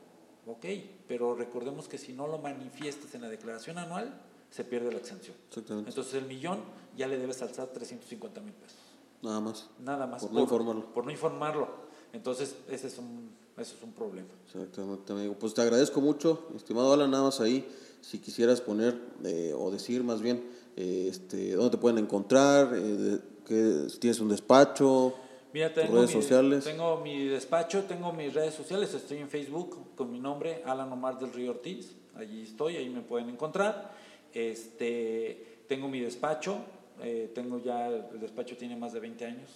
[0.46, 0.64] Ok,
[1.08, 4.20] pero recordemos que si no lo manifiestas en la declaración anual,
[4.50, 5.36] se pierde la exención.
[5.48, 5.90] Exactamente.
[5.90, 6.60] Entonces el millón
[6.96, 8.78] ya le debes alzar 350 mil pesos.
[9.22, 9.68] Nada más.
[9.84, 10.22] Nada más.
[10.22, 10.92] Por no informarlo.
[10.92, 11.68] Por no informarlo.
[12.12, 14.28] Entonces ese es un, ese es un problema.
[14.46, 15.34] Exactamente, amigo.
[15.38, 17.68] Pues te agradezco mucho, estimado Alan, nada más ahí,
[18.00, 20.44] si quisieras poner eh, o decir más bien,
[20.76, 25.14] eh, este, dónde te pueden encontrar, eh, de- que, si tienes un despacho.
[25.52, 26.64] Mira, tengo redes sociales.
[26.64, 31.18] Tengo mi despacho, tengo mis redes sociales, estoy en Facebook con mi nombre, Alan Omar
[31.18, 33.94] del Río Ortiz, allí estoy, ahí me pueden encontrar.
[34.32, 36.56] Este, tengo mi despacho,
[37.02, 39.50] eh, tengo ya, el despacho tiene más de 20 años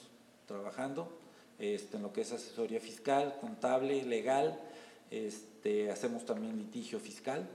[0.46, 1.08] trabajando,
[1.58, 4.58] este, en lo que es asesoría fiscal, contable, legal,
[5.10, 7.46] este, hacemos también litigio fiscal,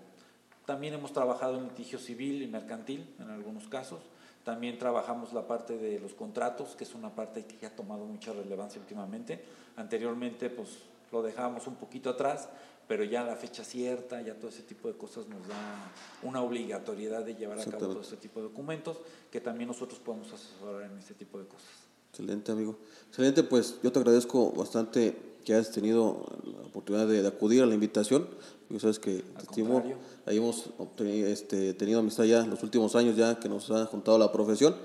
[0.66, 4.02] también hemos trabajado en litigio civil y mercantil en algunos casos,
[4.46, 8.32] también trabajamos la parte de los contratos, que es una parte que ha tomado mucha
[8.32, 9.44] relevancia últimamente.
[9.76, 12.48] Anteriormente, pues lo dejábamos un poquito atrás,
[12.88, 15.92] pero ya la fecha cierta, ya todo ese tipo de cosas nos da
[16.24, 18.98] una obligatoriedad de llevar a cabo todo ese tipo de documentos,
[19.32, 21.68] que también nosotros podemos asesorar en ese tipo de cosas.
[22.12, 22.78] Excelente, amigo.
[23.10, 27.76] Excelente, pues yo te agradezco bastante que hayas tenido la oportunidad de, acudir a la
[27.76, 28.28] invitación.
[28.70, 29.84] Yo sabes que estimo.
[30.26, 30.70] Ahí hemos
[31.08, 34.76] este, tenido amistad ya los últimos años ya que nos ha juntado la profesión.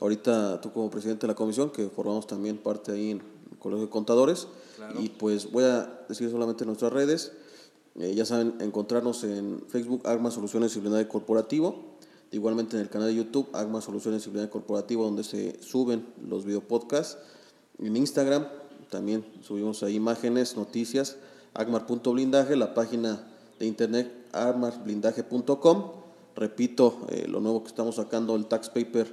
[0.00, 3.86] Ahorita tú como presidente de la comisión, que formamos también parte ahí en el Colegio
[3.86, 4.46] de Contadores.
[4.98, 7.32] Y pues voy a decir solamente nuestras redes.
[7.98, 11.96] Eh, ya saben, encontrarnos en Facebook, Agma Soluciones Blindaje Corporativo.
[12.30, 17.18] Igualmente en el canal de YouTube, Agma Soluciones Blindaje Corporativo, donde se suben los videopodcasts.
[17.82, 18.46] En Instagram
[18.90, 21.16] también subimos ahí imágenes, noticias,
[21.54, 23.26] agmar.blindaje, la página
[23.58, 25.92] de internet armarblindaje.com.
[26.36, 29.12] Repito, eh, lo nuevo que estamos sacando, el tax paper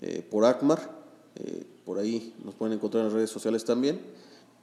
[0.00, 0.96] eh, por Acmar.
[1.84, 4.00] Por ahí nos pueden encontrar en las redes sociales también.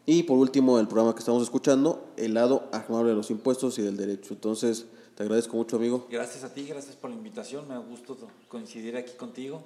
[0.05, 3.81] Y por último, el programa que estamos escuchando, el lado amable de los impuestos y
[3.81, 4.33] del derecho.
[4.33, 4.85] Entonces,
[5.15, 6.07] te agradezco mucho, amigo.
[6.09, 7.67] Gracias a ti, gracias por la invitación.
[7.67, 8.17] Me ha gusto
[8.49, 9.61] coincidir aquí contigo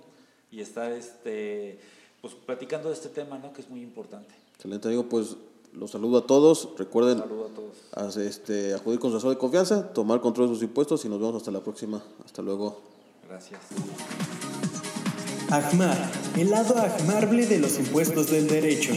[0.51, 1.79] y estar este,
[2.21, 3.51] pues, platicando de este tema, ¿no?
[3.53, 4.33] que es muy importante.
[4.55, 5.09] Excelente, amigo.
[5.09, 5.37] Pues
[5.73, 6.69] los saludo a todos.
[6.77, 7.23] Recuerden
[8.17, 11.35] este, acudir con su asesor de confianza, tomar control de sus impuestos y nos vemos
[11.35, 12.03] hasta la próxima.
[12.23, 12.79] Hasta luego.
[13.27, 13.61] Gracias.
[15.49, 18.93] AJMAR, el lado ajmable de los impuestos del derecho.